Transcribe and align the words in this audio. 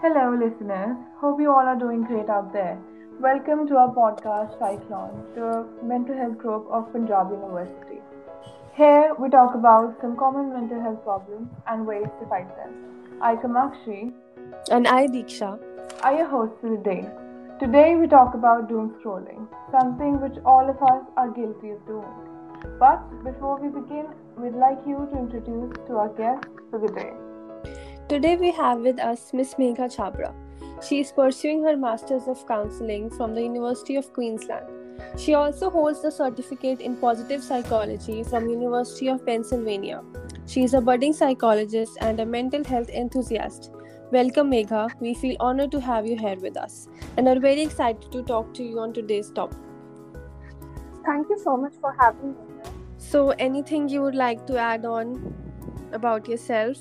Hello, 0.00 0.34
listeners. 0.34 0.96
Hope 1.20 1.40
you 1.40 1.50
all 1.50 1.66
are 1.72 1.78
doing 1.78 2.02
great 2.04 2.28
out 2.28 2.52
there. 2.52 2.78
Welcome 3.20 3.66
to 3.68 3.76
our 3.76 3.92
podcast, 3.94 4.58
Cyclone, 4.58 5.24
the 5.34 5.66
mental 5.82 6.16
health 6.16 6.38
group 6.38 6.66
of 6.70 6.90
Punjab 6.92 7.30
University. 7.30 8.00
Here, 8.74 9.12
we 9.18 9.28
talk 9.28 9.54
about 9.54 9.96
some 10.00 10.16
common 10.16 10.52
mental 10.52 10.80
health 10.80 11.02
problems 11.02 11.48
and 11.66 11.86
ways 11.86 12.06
to 12.20 12.26
fight 12.28 12.48
them. 12.56 12.72
I, 13.20 13.34
Kamakshi, 13.36 14.12
And 14.70 14.86
I, 14.86 15.06
Diksha. 15.06 15.58
are 16.02 16.14
your 16.14 16.28
hosts 16.28 16.56
for 16.60 16.70
the 16.70 16.82
day. 16.90 17.04
Today, 17.60 17.96
we 17.96 18.06
talk 18.06 18.34
about 18.34 18.68
doom 18.68 18.94
scrolling, 19.00 19.48
something 19.72 20.20
which 20.20 20.38
all 20.44 20.68
of 20.70 20.80
us 20.82 21.02
are 21.16 21.30
guilty 21.30 21.70
of 21.70 21.84
doing. 21.86 22.14
But 22.78 23.02
before 23.24 23.58
we 23.60 23.68
begin, 23.68 24.06
we'd 24.36 24.54
like 24.54 24.78
you 24.86 25.08
to 25.12 25.18
introduce 25.18 25.74
to 25.88 25.96
our 25.96 26.08
guest 26.10 26.46
for 26.70 26.78
the 26.78 26.92
day. 27.00 27.12
Today 28.08 28.36
we 28.36 28.50
have 28.52 28.78
with 28.80 28.98
us 28.98 29.34
Miss 29.34 29.52
Megha 29.56 29.86
Chabra. 29.94 30.32
She 30.82 31.00
is 31.00 31.12
pursuing 31.12 31.62
her 31.64 31.76
Masters 31.76 32.26
of 32.26 32.46
Counseling 32.48 33.10
from 33.10 33.34
the 33.34 33.42
University 33.42 33.96
of 33.96 34.14
Queensland. 34.14 34.64
She 35.18 35.34
also 35.34 35.68
holds 35.68 36.00
the 36.00 36.10
certificate 36.10 36.80
in 36.80 36.96
positive 36.96 37.44
psychology 37.44 38.22
from 38.22 38.48
University 38.48 39.08
of 39.08 39.26
Pennsylvania. 39.26 40.02
She 40.46 40.62
is 40.62 40.72
a 40.72 40.80
budding 40.80 41.12
psychologist 41.12 41.98
and 42.00 42.18
a 42.18 42.24
mental 42.24 42.64
health 42.64 42.88
enthusiast. 42.88 43.72
Welcome 44.10 44.52
Megha. 44.52 44.88
We 45.00 45.12
feel 45.12 45.36
honored 45.38 45.70
to 45.72 45.80
have 45.82 46.06
you 46.06 46.16
here 46.16 46.40
with 46.40 46.56
us 46.56 46.88
and 47.18 47.28
are 47.28 47.38
very 47.38 47.60
excited 47.60 48.10
to 48.10 48.22
talk 48.22 48.54
to 48.54 48.62
you 48.62 48.78
on 48.78 48.94
today's 48.94 49.30
topic. 49.30 49.58
Thank 51.04 51.28
you 51.28 51.38
so 51.44 51.58
much 51.58 51.74
for 51.78 51.94
having 52.00 52.30
me. 52.30 52.38
So 52.96 53.32
anything 53.32 53.86
you 53.90 54.00
would 54.00 54.14
like 54.14 54.46
to 54.46 54.56
add 54.56 54.86
on 54.86 55.34
about 55.92 56.26
yourself? 56.26 56.78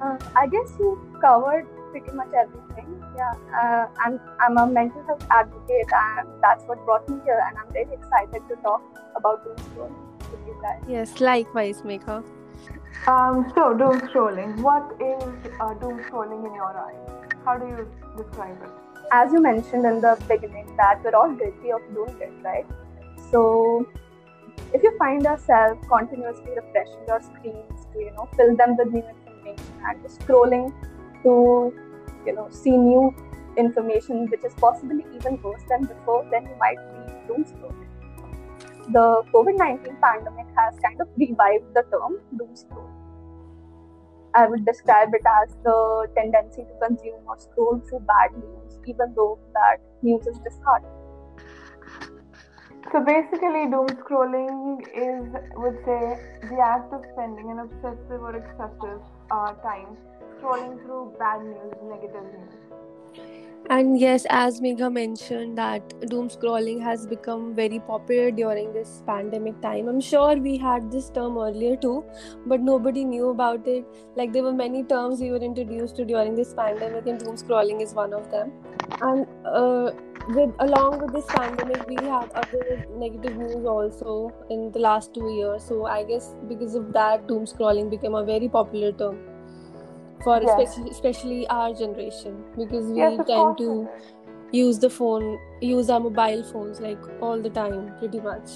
Uh, 0.00 0.18
I 0.36 0.46
guess 0.46 0.72
you 0.78 0.98
covered 1.20 1.66
pretty 1.90 2.10
much 2.12 2.32
everything. 2.34 3.02
Yeah, 3.16 3.32
uh, 3.62 3.86
I'm 4.04 4.20
I'm 4.40 4.58
a 4.58 4.66
mental 4.66 5.02
health 5.04 5.26
advocate, 5.30 5.92
and 5.92 6.28
that's 6.42 6.64
what 6.64 6.84
brought 6.84 7.08
me 7.08 7.20
here. 7.24 7.40
And 7.46 7.56
I'm 7.58 7.72
very 7.72 7.92
excited 7.92 8.42
to 8.48 8.56
talk 8.56 8.82
about 9.16 9.44
doom 9.44 9.56
scrolling 9.66 10.30
with 10.30 10.40
you 10.46 10.56
guys. 10.60 10.82
Yes, 10.88 11.20
likewise 11.20 11.82
Megha. 11.82 12.24
Um, 13.06 13.52
so, 13.54 13.74
doom 13.74 14.00
scrolling. 14.08 14.56
What 14.60 14.96
is 15.00 15.52
uh, 15.60 15.74
doom 15.74 16.02
scrolling 16.04 16.46
in 16.46 16.54
your 16.54 16.76
eyes? 16.76 17.34
How 17.44 17.58
do 17.58 17.66
you 17.66 17.88
describe 18.16 18.56
it? 18.62 18.70
As 19.12 19.32
you 19.32 19.40
mentioned 19.40 19.84
in 19.84 20.00
the 20.00 20.16
beginning, 20.28 20.74
that 20.76 21.04
we're 21.04 21.14
all 21.14 21.32
guilty 21.32 21.70
of 21.70 21.82
doing 21.94 22.16
it, 22.20 22.32
right? 22.42 22.66
So, 23.30 23.86
if 24.72 24.82
you 24.82 24.96
find 24.98 25.22
yourself 25.22 25.78
continuously 25.88 26.50
refreshing 26.56 27.04
your 27.06 27.20
screens 27.22 27.86
to 27.92 28.00
you 28.00 28.10
know 28.12 28.28
fill 28.36 28.56
them 28.56 28.76
with 28.76 28.88
new 28.88 29.02
information 29.02 29.23
and 29.86 30.04
scrolling 30.04 30.72
to 31.22 31.72
you 32.26 32.34
know 32.34 32.48
see 32.50 32.76
new 32.76 33.14
information 33.56 34.28
which 34.30 34.44
is 34.44 34.54
possibly 34.54 35.04
even 35.14 35.40
worse 35.42 35.62
than 35.68 35.84
before, 35.84 36.26
then 36.30 36.42
you 36.44 36.56
might 36.58 36.78
be 36.90 37.28
doom 37.28 37.44
scrolling. 37.44 37.84
The 38.92 39.22
COVID 39.32 39.56
19 39.56 39.96
pandemic 40.02 40.46
has 40.56 40.78
kind 40.80 41.00
of 41.00 41.08
revived 41.16 41.72
the 41.74 41.82
term 41.90 42.18
doom 42.38 42.54
scroll. 42.54 42.90
I 44.34 44.46
would 44.46 44.66
describe 44.66 45.14
it 45.14 45.22
as 45.42 45.54
the 45.62 46.08
tendency 46.16 46.62
to 46.62 46.86
consume 46.86 47.22
or 47.26 47.38
scroll 47.38 47.80
through 47.88 48.00
bad 48.00 48.32
news, 48.32 48.78
even 48.86 49.14
though 49.14 49.38
that 49.54 49.78
news 50.02 50.26
is 50.26 50.38
disheartening. 50.40 50.90
So 52.92 53.00
basically, 53.00 53.70
doom 53.70 53.86
scrolling 54.02 54.82
is, 54.92 55.24
would 55.56 55.78
say, 55.86 56.18
the 56.50 56.58
act 56.60 56.92
of 56.92 57.02
spending 57.12 57.50
an 57.50 57.60
obsessive 57.60 58.20
or 58.20 58.36
excessive 58.36 59.00
uh, 59.30 59.52
time 59.54 59.96
scrolling 60.38 60.82
through 60.84 61.14
bad 61.18 61.42
news, 61.42 61.74
negative 61.82 62.24
news. 62.24 62.54
And 63.70 63.98
yes, 63.98 64.26
as 64.28 64.60
Megha 64.60 64.92
mentioned, 64.92 65.56
that 65.56 66.08
doom 66.10 66.28
scrolling 66.28 66.82
has 66.82 67.06
become 67.06 67.54
very 67.54 67.78
popular 67.78 68.30
during 68.30 68.74
this 68.74 69.02
pandemic 69.06 69.58
time. 69.62 69.88
I'm 69.88 70.02
sure 70.02 70.36
we 70.36 70.58
had 70.58 70.90
this 70.92 71.08
term 71.08 71.38
earlier 71.38 71.74
too, 71.74 72.04
but 72.44 72.60
nobody 72.60 73.04
knew 73.04 73.30
about 73.30 73.66
it. 73.66 73.86
Like 74.16 74.34
there 74.34 74.42
were 74.42 74.52
many 74.52 74.82
terms 74.82 75.20
we 75.20 75.30
were 75.30 75.42
introduced 75.42 75.96
to 75.96 76.04
during 76.04 76.34
this 76.34 76.52
pandemic, 76.52 77.06
and 77.06 77.18
doom 77.18 77.36
scrolling 77.36 77.80
is 77.80 77.94
one 77.94 78.12
of 78.12 78.30
them. 78.30 78.52
And 79.00 79.26
uh, 79.46 79.92
with 80.26 80.54
along 80.58 81.00
with 81.00 81.12
this 81.12 81.28
pandemic, 81.30 81.86
we 81.86 82.04
have 82.06 82.30
other 82.32 82.62
negative 82.88 83.36
news 83.36 83.64
also 83.64 84.32
in 84.50 84.70
the 84.72 84.78
last 84.78 85.14
two 85.14 85.28
years. 85.28 85.64
So 85.66 85.86
I 85.86 86.04
guess 86.04 86.34
because 86.48 86.74
of 86.74 86.92
that, 86.92 87.26
doom 87.26 87.44
scrolling 87.44 87.90
became 87.90 88.14
a 88.14 88.24
very 88.24 88.48
popular 88.48 88.92
term 88.92 89.20
for 90.22 90.38
Yes. 90.42 90.42
especially, 90.42 90.90
especially 90.90 91.46
our 91.48 91.74
generation 91.74 92.44
because 92.56 92.86
we 92.92 93.18
Yes, 93.18 93.26
tend 93.26 93.56
to 93.58 93.90
use 94.52 94.78
the 94.78 94.90
phone 94.90 95.38
use 95.60 95.90
our 95.90 96.00
mobile 96.00 96.42
phones 96.44 96.80
like 96.80 97.02
all 97.20 97.40
the 97.42 97.50
time 97.50 97.94
pretty 97.98 98.20
much 98.20 98.50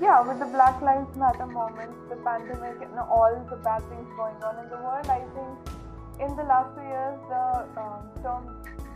Yeah, 0.00 0.20
with 0.26 0.38
the 0.38 0.46
Black 0.46 0.80
Lives 0.80 1.14
Matter 1.16 1.46
movement, 1.46 1.92
the 2.08 2.16
pandemic, 2.16 2.80
and 2.80 2.98
all 2.98 3.34
the 3.50 3.56
bad 3.56 3.82
things 3.88 4.08
going 4.16 4.36
on 4.42 4.58
in 4.64 4.68
the 4.70 4.76
world, 4.76 5.06
I 5.08 5.20
think 5.34 5.58
in 6.20 6.36
the 6.36 6.44
last 6.44 6.74
two 6.74 6.82
years, 6.82 7.18
the 7.28 7.44
um, 7.80 8.02
term 8.22 8.44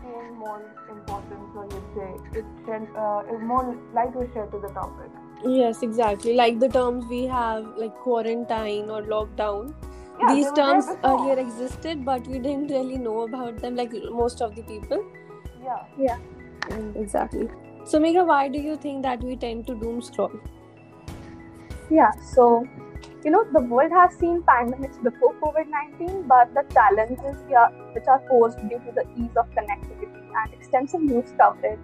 gained 0.04 0.36
more 0.38 0.62
important, 0.88 1.56
or 1.56 1.64
you'd 1.72 1.90
say, 1.96 2.38
it 2.40 2.44
shed, 2.66 2.88
uh, 2.96 3.22
it 3.34 3.40
more 3.52 3.76
light 3.98 4.14
was 4.14 4.28
shed 4.34 4.50
to 4.56 4.60
the 4.66 4.72
topic. 4.80 5.20
yes 5.52 5.80
exactly 5.86 6.32
like 6.36 6.58
the 6.60 6.68
terms 6.74 7.06
we 7.08 7.18
have 7.30 7.64
like 7.80 7.96
quarantine 8.04 8.92
or 8.98 9.00
lockdown 9.14 9.66
Yeah, 10.20 10.28
these 10.28 10.44
they 10.44 10.50
were 10.50 10.56
there 10.56 10.68
terms 10.68 10.86
earlier 11.08 11.34
existed 11.42 12.04
but 12.06 12.30
we 12.34 12.38
didn't 12.46 12.70
really 12.76 13.00
know 13.06 13.16
about 13.24 13.58
them 13.64 13.76
like 13.80 13.92
most 14.20 14.40
of 14.46 14.54
the 14.60 14.62
people 14.70 15.04
Yeah. 15.66 15.82
Yeah. 16.06 16.18
exactly 17.02 17.48
so 17.84 18.00
Megha, 18.06 18.26
why 18.32 18.48
do 18.48 18.58
you 18.70 18.76
think 18.86 19.02
that 19.02 19.22
we 19.30 19.36
tend 19.36 19.66
to 19.66 19.74
doom 19.84 20.00
scroll 20.10 20.32
Yeah, 21.90 22.10
so 22.34 22.66
you 23.24 23.30
know 23.30 23.44
the 23.52 23.60
world 23.60 23.90
has 23.90 24.14
seen 24.18 24.42
pandemics 24.42 25.02
before 25.02 25.34
COVID 25.42 25.68
nineteen, 25.68 26.28
but 26.28 26.52
the 26.54 26.64
challenges 26.74 27.36
which 27.94 28.06
are 28.06 28.22
posed 28.28 28.58
due 28.68 28.80
to 28.86 28.92
the 28.94 29.04
ease 29.16 29.36
of 29.36 29.50
connectivity 29.52 30.22
and 30.42 30.52
extensive 30.52 31.00
news 31.00 31.32
coverage 31.38 31.80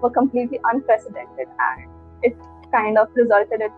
were 0.00 0.10
completely 0.10 0.58
unprecedented, 0.72 1.48
and 1.68 1.88
it 2.22 2.36
kind 2.72 2.96
of 2.96 3.08
resulted 3.14 3.60
in 3.60 3.70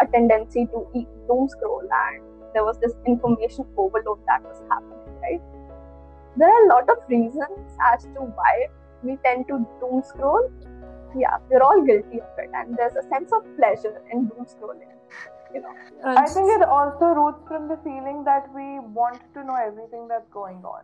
a 0.00 0.06
tendency 0.06 0.66
to 0.66 0.86
doom 1.28 1.48
scroll, 1.48 1.80
and 1.80 2.22
there 2.52 2.64
was 2.64 2.78
this 2.78 2.92
information 3.06 3.64
overload 3.76 4.18
that 4.26 4.42
was 4.42 4.60
happening. 4.68 4.98
Right? 5.22 5.40
There 6.36 6.48
are 6.48 6.64
a 6.66 6.68
lot 6.68 6.88
of 6.90 6.98
reasons 7.08 7.78
as 7.92 8.04
to 8.04 8.20
why 8.20 8.68
we 9.02 9.16
tend 9.24 9.48
to 9.48 9.66
doom 9.80 10.02
scroll. 10.04 10.50
Yeah, 11.16 11.38
we're 11.48 11.62
all 11.62 11.82
guilty 11.84 12.20
of 12.20 12.38
it, 12.38 12.50
and 12.54 12.76
there's 12.76 12.96
a 12.96 13.08
sense 13.08 13.32
of 13.32 13.44
pleasure 13.56 14.00
in 14.12 14.26
doom 14.26 14.46
scrolling. 14.46 14.99
You 15.54 15.62
know. 15.62 15.74
Uh, 16.04 16.14
I 16.16 16.26
think 16.26 16.50
it 16.50 16.62
also 16.62 17.06
roots 17.20 17.42
from 17.48 17.68
the 17.68 17.76
feeling 17.84 18.24
that 18.24 18.52
we 18.54 18.78
want 19.00 19.20
to 19.34 19.44
know 19.44 19.56
everything 19.56 20.06
that's 20.08 20.28
going 20.30 20.64
on. 20.64 20.82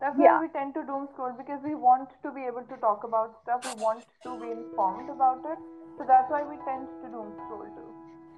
That's 0.00 0.18
why 0.18 0.24
Yeah. 0.24 0.40
we 0.40 0.48
tend 0.48 0.74
to 0.74 0.82
doom 0.88 1.08
scroll 1.12 1.32
because 1.38 1.62
we 1.64 1.74
want 1.74 2.10
to 2.22 2.30
be 2.30 2.44
able 2.44 2.64
to 2.72 2.76
talk 2.76 3.04
about 3.04 3.38
stuff, 3.42 3.64
we 3.68 3.82
want 3.82 4.04
to 4.24 4.34
be 4.42 4.50
informed 4.50 5.08
about 5.08 5.46
it. 5.52 5.58
So 5.98 6.04
that's 6.10 6.30
why 6.30 6.42
we 6.42 6.56
tend 6.66 6.88
to 7.04 7.08
doom 7.14 7.32
scroll 7.44 7.64
too. 7.76 7.88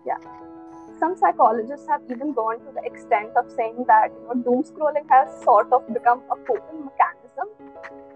Yeah. 0.07 0.19
Some 1.01 1.17
psychologists 1.17 1.89
have 1.89 2.03
even 2.11 2.33
gone 2.33 2.61
to 2.67 2.73
the 2.77 2.85
extent 2.91 3.37
of 3.37 3.51
saying 3.57 3.85
that 3.89 4.13
you 4.13 4.23
know 4.29 4.37
doom 4.47 4.63
scrolling 4.71 5.09
has 5.17 5.43
sort 5.43 5.73
of 5.73 5.87
become 5.93 6.23
a 6.31 6.37
coping 6.51 6.87
mechanism 6.87 7.49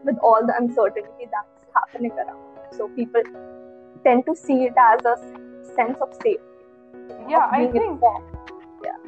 with 0.05 0.19
all 0.31 0.47
the 0.53 0.57
uncertainty 0.63 1.29
that's 1.35 1.67
happening 1.75 2.13
around. 2.13 2.73
So 2.79 2.89
people 3.01 3.23
tend 4.05 4.27
to 4.27 4.37
see 4.37 4.65
it 4.71 4.75
as 4.77 5.05
a 5.05 5.17
sense 5.75 5.99
of 6.01 6.15
safety. 6.15 6.39
Yeah, 7.29 7.49
I 7.51 7.67
think 7.67 7.77
informed. 7.77 8.25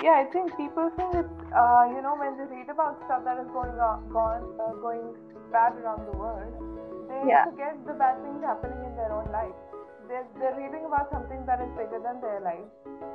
Yeah, 0.03 0.17
I 0.21 0.25
think 0.33 0.57
people 0.57 0.91
think 0.97 1.15
it's 1.15 1.39
uh, 1.55 1.85
you 1.91 2.01
know 2.03 2.15
when 2.19 2.37
they 2.39 2.45
read 2.55 2.69
about 2.69 3.01
stuff 3.07 3.25
that 3.25 3.39
is 3.43 3.49
going 3.53 3.79
on, 3.89 4.09
gone, 4.13 4.45
uh, 4.61 4.73
going 4.83 5.15
bad 5.53 5.73
around 5.83 6.07
the 6.11 6.17
world, 6.19 6.53
they 7.09 7.21
Yeah. 7.29 7.45
forget 7.51 7.79
the 7.87 7.95
bad 7.95 8.21
things 8.23 8.43
happening 8.45 8.85
in 8.91 8.95
their 8.97 9.13
own 9.13 9.31
life. 9.33 9.55
They're, 10.09 10.27
they're 10.39 10.55
reading 10.57 10.85
about 10.85 11.11
something 11.11 11.45
that 11.47 11.61
is 11.63 11.71
bigger 11.77 12.01
than 12.07 12.21
their 12.21 12.41
life, 12.41 12.67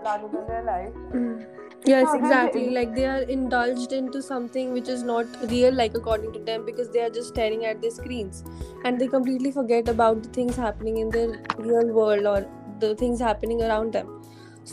larger 0.04 0.28
than 0.36 0.48
their 0.48 0.64
life. 0.64 0.94
Mm. 1.14 1.46
yes 1.90 2.08
So 2.08 2.16
exactly 2.20 2.64
they- 2.70 2.74
like 2.78 2.96
they 2.96 3.06
are 3.10 3.22
indulged 3.36 3.94
into 3.98 4.22
something 4.30 4.74
which 4.78 4.90
is 4.96 5.04
not 5.10 5.38
real 5.52 5.74
like 5.82 5.94
according 6.00 6.34
to 6.38 6.40
them 6.50 6.66
because 6.70 6.90
they 6.96 7.04
are 7.04 7.12
just 7.18 7.30
staring 7.36 7.64
at 7.70 7.82
their 7.84 7.92
screens 8.00 8.44
and 8.84 9.00
they 9.04 9.08
completely 9.14 9.52
forget 9.60 9.88
about 9.94 10.24
the 10.24 10.30
things 10.40 10.58
happening 10.64 10.98
in 11.04 11.10
their 11.18 11.30
real 11.70 11.94
world 12.00 12.26
or 12.34 12.40
the 12.84 12.96
things 13.04 13.20
happening 13.28 13.62
around 13.70 13.94
them 14.00 14.12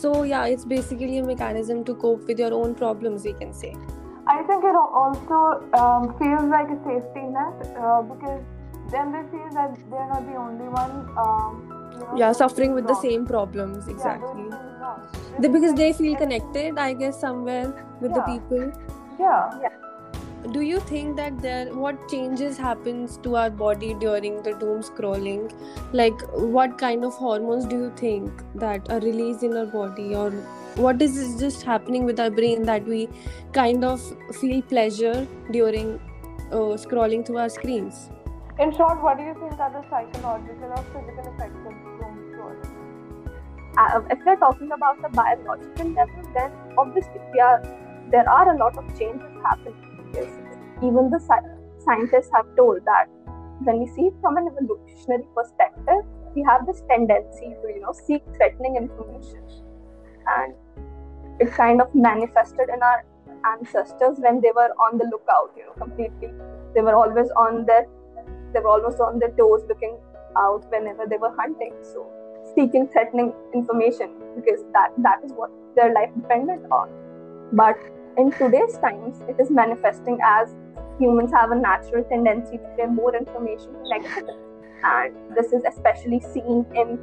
so 0.01 0.23
yeah 0.23 0.45
it's 0.55 0.65
basically 0.73 1.17
a 1.19 1.23
mechanism 1.23 1.83
to 1.83 1.95
cope 1.95 2.27
with 2.27 2.39
your 2.45 2.53
own 2.53 2.75
problems 2.75 3.23
we 3.29 3.33
can 3.43 3.53
say 3.53 3.75
I 4.29 4.43
think 4.43 4.63
it 4.65 4.75
also 4.75 5.37
um, 5.81 6.13
feels 6.19 6.49
like 6.53 6.69
a 6.69 6.77
safety 6.83 7.21
net 7.35 7.77
uh, 7.79 8.01
because 8.01 8.41
then 8.91 9.13
they 9.13 9.23
feel 9.31 9.47
that 9.53 9.77
they're 9.89 10.07
not 10.07 10.25
the 10.27 10.35
only 10.35 10.67
one. 10.67 10.91
Um, 11.17 11.77
you 11.93 11.99
know, 11.99 12.17
yeah 12.17 12.31
suffering 12.33 12.73
with 12.73 12.87
the 12.87 12.95
same 12.95 13.25
problems 13.25 13.87
exactly 13.87 14.27
Yeah, 14.27 14.33
doing 14.35 14.51
things 14.51 14.81
wrong. 14.81 15.07
they, 15.39 15.47
because 15.47 15.73
they 15.75 15.93
feel 15.93 16.15
connected 16.17 16.77
i 16.77 16.93
guess 16.93 17.19
somewhere 17.19 17.73
with 18.01 18.13
the 18.13 18.21
people. 18.21 18.71
Yeah. 19.19 19.49
people 19.49 19.61
Yeah. 19.61 19.86
Do 20.45 20.61
you 20.61 20.79
think 20.79 21.15
that 21.17 21.39
there 21.41 21.73
what 21.73 22.07
changes 22.09 22.57
happens 22.57 23.17
to 23.23 23.35
our 23.35 23.49
body 23.49 23.93
during 23.95 24.41
the 24.43 24.53
doom 24.53 24.81
scrolling? 24.81 25.51
Like 25.93 26.21
what 26.33 26.77
kind 26.77 27.03
of 27.03 27.13
hormones 27.13 27.65
do 27.65 27.77
you 27.77 27.93
think 27.97 28.43
that 28.55 28.89
are 28.89 28.99
released 28.99 29.43
in 29.43 29.57
our 29.57 29.65
body? 29.65 30.15
Or 30.15 30.31
what 30.75 31.01
is 31.01 31.39
just 31.39 31.63
happening 31.63 32.05
with 32.05 32.19
our 32.19 32.29
brain 32.29 32.63
that 32.63 32.85
we 32.85 33.09
kind 33.51 33.83
of 33.83 34.01
feel 34.39 34.61
pleasure 34.61 35.27
during 35.51 35.99
uh, 36.51 36.77
scrolling 36.85 37.25
through 37.25 37.39
our 37.39 37.49
screens? 37.49 38.09
In 38.59 38.75
short 38.75 39.01
what 39.01 39.17
do 39.17 39.23
you 39.23 39.33
think 39.33 39.59
are 39.59 39.71
the 39.71 39.83
psychological 39.89 40.69
or 40.69 40.83
physical 40.93 41.33
effects 41.33 41.59
of 41.65 41.73
doom 41.99 42.15
scrolling? 42.31 42.77
Uh, 43.77 44.01
if 44.09 44.19
we're 44.25 44.35
talking 44.37 44.71
about 44.71 45.01
the 45.01 45.09
biological 45.09 45.89
level 45.89 46.23
then 46.33 46.51
obviously 46.77 47.39
are 47.41 47.61
there 48.09 48.27
are 48.29 48.55
a 48.55 48.57
lot 48.57 48.77
of 48.77 48.87
changes 48.97 49.29
happening 49.43 49.86
even 50.83 51.09
the 51.09 51.19
sci- 51.19 51.83
scientists 51.83 52.31
have 52.33 52.45
told 52.55 52.83
that 52.85 53.07
when 53.63 53.79
we 53.79 53.87
see 53.87 54.07
it 54.07 54.13
from 54.21 54.37
an 54.37 54.47
evolutionary 54.47 55.27
perspective, 55.35 56.03
we 56.35 56.43
have 56.43 56.65
this 56.65 56.83
tendency 56.89 57.55
to, 57.61 57.67
you 57.73 57.81
know, 57.81 57.93
seek 57.93 58.23
threatening 58.35 58.75
information. 58.75 59.41
And 60.37 60.53
it 61.39 61.51
kind 61.51 61.81
of 61.81 61.93
manifested 61.95 62.69
in 62.73 62.81
our 62.81 63.05
ancestors 63.53 64.17
when 64.19 64.41
they 64.41 64.51
were 64.55 64.69
on 64.85 64.97
the 64.97 65.05
lookout, 65.05 65.53
you 65.55 65.65
know, 65.65 65.73
completely. 65.73 66.29
They 66.73 66.81
were 66.81 66.95
always 66.95 67.29
on 67.31 67.65
their 67.65 67.85
they 68.53 68.59
were 68.59 68.69
always 68.69 68.99
on 68.99 69.19
their 69.19 69.31
toes 69.31 69.61
looking 69.67 69.97
out 70.37 70.65
whenever 70.71 71.05
they 71.05 71.17
were 71.17 71.35
hunting. 71.35 71.73
So 71.81 72.09
seeking 72.55 72.87
threatening 72.87 73.33
information 73.53 74.11
because 74.35 74.63
that 74.73 74.93
that 74.99 75.19
is 75.23 75.31
what 75.33 75.51
their 75.75 75.93
life 75.93 76.09
depended 76.15 76.65
on. 76.71 76.89
But 77.53 77.77
in 78.17 78.31
today's 78.31 78.77
times, 78.79 79.21
it 79.29 79.39
is 79.39 79.51
manifesting 79.51 80.17
as 80.23 80.55
humans 80.99 81.31
have 81.31 81.51
a 81.51 81.55
natural 81.55 82.03
tendency 82.05 82.57
to 82.57 82.69
get 82.75 82.91
more 82.91 83.15
information 83.15 83.69
negative. 83.85 84.35
And 84.83 85.15
this 85.35 85.53
is 85.53 85.61
especially 85.67 86.19
seen 86.19 86.65
in 86.75 86.99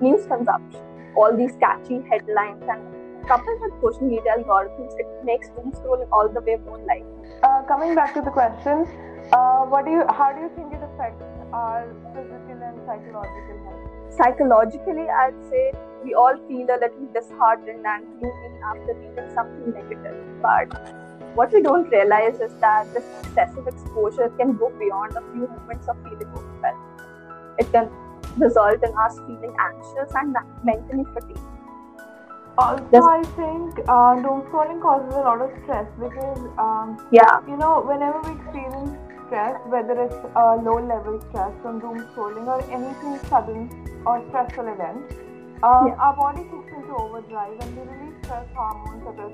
news 0.00 0.26
consumption. 0.26 0.80
All 1.16 1.36
these 1.36 1.54
catchy 1.60 2.00
headlines 2.10 2.62
and 2.68 2.82
coupled 3.26 3.60
with 3.60 3.72
social 3.80 4.08
media 4.08 4.36
algorithms, 4.38 4.92
it 4.98 5.06
makes 5.24 5.48
doom 5.50 5.72
scrolling 5.72 6.08
all 6.10 6.28
the 6.28 6.40
way 6.40 6.56
more 6.64 6.80
like. 6.86 7.04
Uh, 7.42 7.62
coming 7.68 7.94
back 7.94 8.14
to 8.14 8.22
the 8.22 8.30
question, 8.30 8.86
uh, 9.32 9.64
what 9.64 9.84
do 9.84 9.90
you? 9.92 10.04
How 10.08 10.32
do 10.32 10.40
you 10.40 10.50
think 10.56 10.72
it 10.72 10.82
affects 10.82 11.24
our 11.52 11.94
physical 12.12 12.60
and 12.60 12.76
psychological 12.84 13.56
health? 13.64 14.14
Psychologically, 14.16 15.08
I'd 15.08 15.36
say 15.50 15.72
we 16.04 16.14
all 16.14 16.36
feel 16.48 16.66
a 16.68 16.78
little 16.84 17.08
disheartened 17.14 17.86
and 17.86 18.04
gloomy 18.20 18.60
after 18.70 18.94
reading 18.94 19.34
something 19.34 19.72
negative. 19.72 20.16
But 20.42 20.68
what 21.34 21.52
we 21.52 21.62
don't 21.62 21.90
realize 21.90 22.40
is 22.40 22.52
that 22.60 22.92
this 22.94 23.04
excessive 23.22 23.66
exposure 23.66 24.28
can 24.38 24.56
go 24.56 24.70
beyond 24.78 25.16
a 25.16 25.22
few 25.32 25.48
moments 25.48 25.88
of 25.88 25.96
feeling 26.04 26.28
overwhelmed. 26.28 27.00
It 27.58 27.72
can 27.72 27.90
result 28.36 28.82
in 28.82 28.92
us 28.98 29.18
feeling 29.26 29.56
anxious 29.58 30.14
and 30.14 30.36
mentally 30.64 31.04
fatigued. 31.12 31.40
Also, 32.56 32.86
There's, 32.92 33.04
I 33.04 33.22
think 33.34 33.80
uh, 33.88 34.14
doom 34.22 34.42
scrolling 34.42 34.80
causes 34.80 35.12
a 35.14 35.20
lot 35.20 35.40
of 35.40 35.50
stress 35.62 35.88
because, 35.98 36.38
um, 36.56 37.04
yeah, 37.10 37.40
you 37.48 37.56
know, 37.56 37.82
whenever 37.82 38.20
we 38.22 38.30
experience 38.30 38.96
stress, 39.26 39.58
whether 39.66 40.00
it's 40.04 40.14
a 40.36 40.56
low 40.62 40.78
level 40.78 41.20
stress 41.28 41.50
from 41.62 41.80
doom 41.80 42.06
scrolling 42.14 42.46
or 42.46 42.62
anything 42.70 43.18
sudden 43.28 43.68
or 44.06 44.22
stressful 44.28 44.68
event, 44.68 45.02
uh, 45.62 45.84
yeah. 45.86 45.94
our 45.94 46.16
body 46.16 46.42
kicks 46.50 46.72
into 46.76 46.94
overdrive 46.94 47.58
and 47.60 47.76
we 47.76 47.82
release 47.82 48.14
stress 48.24 48.46
hormones 48.54 49.04
such 49.04 49.18
as 49.18 49.32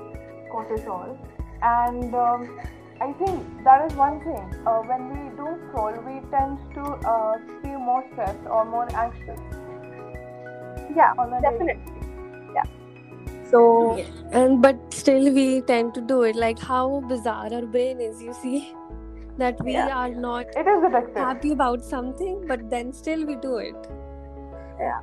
cortisol. 0.52 1.19
And 1.62 2.14
um, 2.14 2.61
I 3.00 3.12
think 3.14 3.64
that 3.64 3.90
is 3.90 3.96
one 3.96 4.20
thing. 4.20 4.67
Uh, 4.67 4.81
when 4.82 5.08
we 5.08 5.37
do 5.37 5.46
scroll, 5.69 5.93
we 6.06 6.20
tend 6.31 6.58
to 6.75 6.82
uh, 6.82 7.38
feel 7.62 7.78
more 7.78 8.05
stressed 8.12 8.46
or 8.46 8.64
more 8.64 8.88
anxious. 8.94 9.40
Yeah, 10.94 11.14
definitely. 11.40 11.93
Yeah. 12.55 12.64
So, 13.50 14.05
and 14.32 14.61
but 14.61 14.76
still 14.93 15.32
we 15.32 15.62
tend 15.62 15.94
to 15.94 16.00
do 16.00 16.23
it. 16.23 16.37
Like 16.37 16.58
how 16.58 17.00
bizarre 17.08 17.52
our 17.52 17.66
brain 17.66 18.00
is, 18.00 18.23
you 18.23 18.34
see, 18.34 18.73
that 19.38 19.62
we 19.64 19.73
yeah. 19.73 19.96
are 19.96 20.11
not 20.11 20.46
it 20.56 20.66
is 20.66 20.84
addictive. 20.90 21.16
happy 21.16 21.52
about 21.52 21.82
something, 21.82 22.44
but 22.46 22.69
then 22.69 22.93
still 22.93 23.25
we 23.25 23.37
do 23.37 23.56
it. 23.56 23.88
Yeah. 24.78 25.00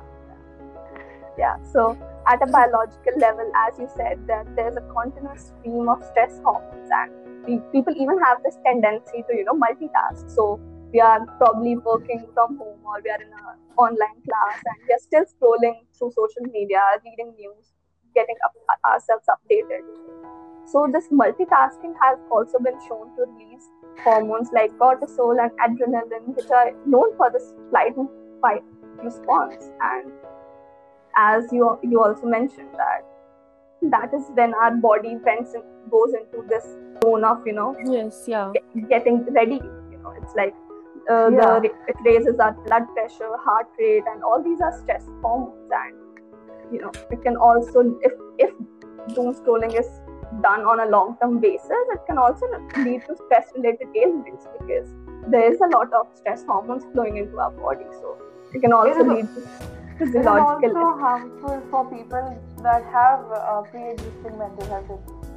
Yeah. 1.38 1.56
So 1.72 1.96
at 2.26 2.42
a 2.42 2.44
mm-hmm. 2.44 2.52
biological 2.52 3.18
level, 3.18 3.50
as 3.54 3.78
you 3.78 3.88
said, 3.96 4.26
that 4.26 4.54
there's 4.56 4.76
a 4.76 4.84
continuous 4.92 5.52
stream 5.52 5.88
of 5.88 6.02
stress 6.10 6.40
hormones, 6.44 6.90
and 6.90 7.62
people 7.72 7.94
even 7.96 8.18
have 8.18 8.42
this 8.44 8.58
tendency 8.64 9.24
to, 9.28 9.34
you 9.34 9.44
know, 9.44 9.54
multitask. 9.54 10.28
So 10.30 10.60
we 10.92 11.00
are 11.00 11.24
probably 11.38 11.76
working 11.76 12.26
from 12.34 12.56
home 12.58 12.80
or 12.84 13.00
we 13.04 13.10
are 13.10 13.20
in 13.20 13.28
an 13.28 13.56
online 13.76 14.20
class 14.26 14.56
and 14.64 14.76
we 14.88 14.94
are 14.94 14.98
still 14.98 15.24
scrolling 15.24 15.76
through 15.96 16.12
social 16.12 16.50
media, 16.50 16.80
reading 17.04 17.34
news, 17.38 17.72
getting 18.14 18.36
up, 18.44 18.54
ourselves 18.84 19.24
updated. 19.28 19.84
So 20.66 20.88
this 20.92 21.08
multitasking 21.08 21.94
has 22.02 22.18
also 22.30 22.58
been 22.58 22.78
shown 22.88 23.14
to 23.16 23.24
release 23.24 23.68
hormones 24.02 24.48
like 24.52 24.72
cortisol 24.78 25.36
and 25.40 25.52
adrenaline, 25.60 26.34
which 26.34 26.50
are 26.50 26.72
known 26.86 27.16
for 27.16 27.30
this 27.30 27.52
flight 27.70 27.96
and 27.96 28.08
fight 28.40 28.62
response. 29.02 29.70
And 29.80 30.12
as 31.26 31.52
you 31.52 31.78
you 31.82 32.02
also 32.02 32.26
mentioned 32.26 32.82
that 32.82 33.02
that 33.94 34.14
is 34.14 34.30
when 34.34 34.54
our 34.54 34.70
body 34.86 35.16
goes 35.26 36.14
into 36.20 36.44
this 36.48 36.64
zone 37.02 37.24
of 37.24 37.46
you 37.46 37.52
know 37.52 37.68
yes 37.84 38.24
yeah 38.26 38.52
getting 38.88 39.22
ready 39.38 39.60
you 39.92 39.98
know 40.02 40.14
it's 40.20 40.34
like 40.34 40.54
uh, 41.10 41.28
yeah. 41.30 41.60
the 41.60 41.70
it 41.92 42.02
raises 42.04 42.38
our 42.38 42.52
blood 42.66 42.88
pressure 42.94 43.30
heart 43.44 43.68
rate 43.78 44.04
and 44.12 44.22
all 44.22 44.42
these 44.42 44.60
are 44.60 44.72
stress 44.80 45.06
hormones 45.22 45.70
and 45.82 46.74
you 46.74 46.80
know 46.82 46.92
it 47.10 47.22
can 47.22 47.36
also 47.36 47.84
if 48.02 48.12
if 48.38 48.52
doom 49.14 49.32
scrolling 49.34 49.78
is 49.82 49.88
done 50.42 50.66
on 50.72 50.80
a 50.80 50.90
long 50.90 51.16
term 51.20 51.38
basis 51.40 51.94
it 51.96 52.00
can 52.06 52.18
also 52.18 52.46
lead 52.76 53.02
to 53.06 53.16
stress 53.24 53.52
related 53.56 53.88
ailments 53.96 54.46
because 54.58 54.92
there 55.28 55.50
is 55.52 55.60
a 55.60 55.70
lot 55.76 55.92
of 56.00 56.06
stress 56.14 56.44
hormones 56.44 56.84
flowing 56.92 57.16
into 57.16 57.38
our 57.38 57.50
body 57.50 57.86
so 58.00 58.16
it 58.52 58.60
can 58.60 58.72
also 58.72 59.04
lead 59.04 59.26
to 59.34 59.40
physiological. 59.98 60.58
It 60.62 60.70
is 60.70 60.76
also 60.76 60.98
harmful 60.98 61.62
for 61.70 61.84
people 61.90 62.42
that 62.62 62.84
have 62.84 63.20
uh, 63.32 63.62
pre-existing 63.62 64.38
mental 64.38 64.66
health 64.66 64.84
issues. 64.84 65.28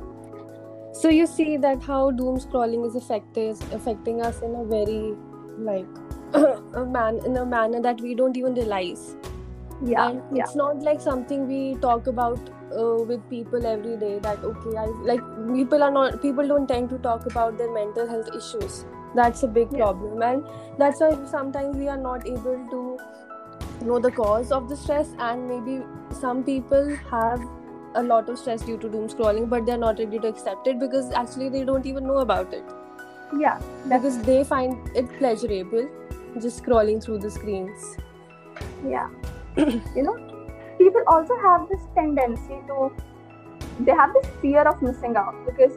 So 1.02 1.10
you 1.10 1.26
see 1.26 1.58
that 1.58 1.82
how 1.82 2.12
doom 2.12 2.38
scrolling 2.38 2.86
is 2.86 2.96
affecting 2.96 3.52
affecting 3.72 4.22
us 4.22 4.42
in 4.42 4.56
a 4.56 4.64
very 4.66 5.16
like 5.58 5.88
a 6.82 6.86
man 6.86 7.20
in 7.26 7.38
a 7.38 7.46
manner 7.46 7.82
that 7.82 8.02
we 8.02 8.16
don't 8.16 8.38
even 8.38 8.54
realize. 8.56 9.16
Yeah, 9.84 10.10
and 10.10 10.22
yeah. 10.32 10.44
it's 10.44 10.56
not 10.56 10.82
like 10.84 11.02
something 11.02 11.48
we 11.48 11.76
talk 11.76 12.08
about 12.08 12.40
uh, 12.78 13.04
with 13.12 13.28
people 13.30 13.66
every 13.66 13.98
day. 13.98 14.20
That 14.20 14.44
okay, 14.44 14.78
I 14.78 14.86
like 15.12 15.22
people 15.54 15.82
are 15.82 15.92
not 15.92 16.22
people 16.22 16.48
don't 16.48 16.68
tend 16.68 16.90
to 16.90 17.00
talk 17.00 17.26
about 17.26 17.58
their 17.58 17.74
mental 17.74 18.08
health 18.08 18.30
issues. 18.36 18.86
That's 19.16 19.44
a 19.44 19.48
big 19.48 19.72
yeah. 19.72 19.86
problem, 19.86 20.22
and 20.22 20.46
that's 20.78 21.00
why 21.00 21.18
sometimes 21.26 21.78
we 21.78 21.88
are 21.88 21.98
not 21.98 22.28
able 22.28 22.68
to 22.76 23.00
know 23.86 24.00
the 24.00 24.12
cause 24.12 24.52
of 24.52 24.70
the 24.70 24.76
stress 24.76 25.14
and 25.20 25.48
maybe 25.48 25.84
some 26.20 26.44
people 26.44 26.96
have 27.10 27.42
a 27.96 28.04
lot 28.04 28.30
of 28.30 28.38
stress 28.40 28.62
due 28.62 28.78
to 28.78 28.90
doom 28.90 29.08
scrolling 29.10 29.50
but 29.50 29.66
they're 29.66 29.78
not 29.78 30.00
ready 30.00 30.20
to 30.20 30.28
accept 30.28 30.68
it 30.68 30.80
because 30.80 31.12
actually 31.12 31.50
they 31.50 31.64
don't 31.66 31.86
even 31.86 32.06
know 32.08 32.20
about 32.20 32.54
it. 32.54 32.64
Yeah 33.38 33.62
because 33.90 34.22
they 34.24 34.44
find 34.44 34.90
it 34.96 35.08
pleasurable 35.18 35.90
just 36.42 36.64
scrolling 36.64 37.04
through 37.04 37.20
the 37.20 37.30
screens. 37.30 37.98
Yeah. 38.86 39.10
You 39.58 40.04
know 40.04 40.32
people 40.78 41.02
also 41.08 41.38
have 41.42 41.68
this 41.70 41.82
tendency 41.96 42.60
to 42.68 42.92
they 43.80 43.92
have 43.92 44.14
this 44.14 44.30
fear 44.42 44.62
of 44.62 44.82
missing 44.82 45.16
out 45.16 45.36
because 45.46 45.74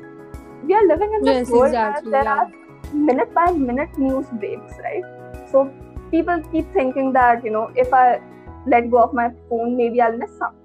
we 0.65 0.75
are 0.75 0.87
living 0.87 1.13
in 1.15 1.25
this 1.25 1.49
yes, 1.49 1.51
world 1.51 1.67
exactly, 1.67 2.11
where 2.11 2.25
there 2.25 2.33
yeah. 2.33 2.45
are 2.45 2.95
minute 2.95 3.35
by 3.35 3.51
minute 3.51 3.99
news 3.99 4.27
breaks 4.41 4.75
right? 4.83 5.03
So 5.51 5.73
people 6.14 6.42
keep 6.52 6.73
thinking 6.73 7.12
that 7.12 7.44
you 7.44 7.50
know 7.56 7.64
if 7.85 7.92
i 8.00 8.04
let 8.75 8.90
go 8.90 9.02
of 9.06 9.16
my 9.21 9.30
phone 9.49 9.76
maybe 9.76 10.00
i'll 10.00 10.21
miss 10.25 10.38
something. 10.38 10.61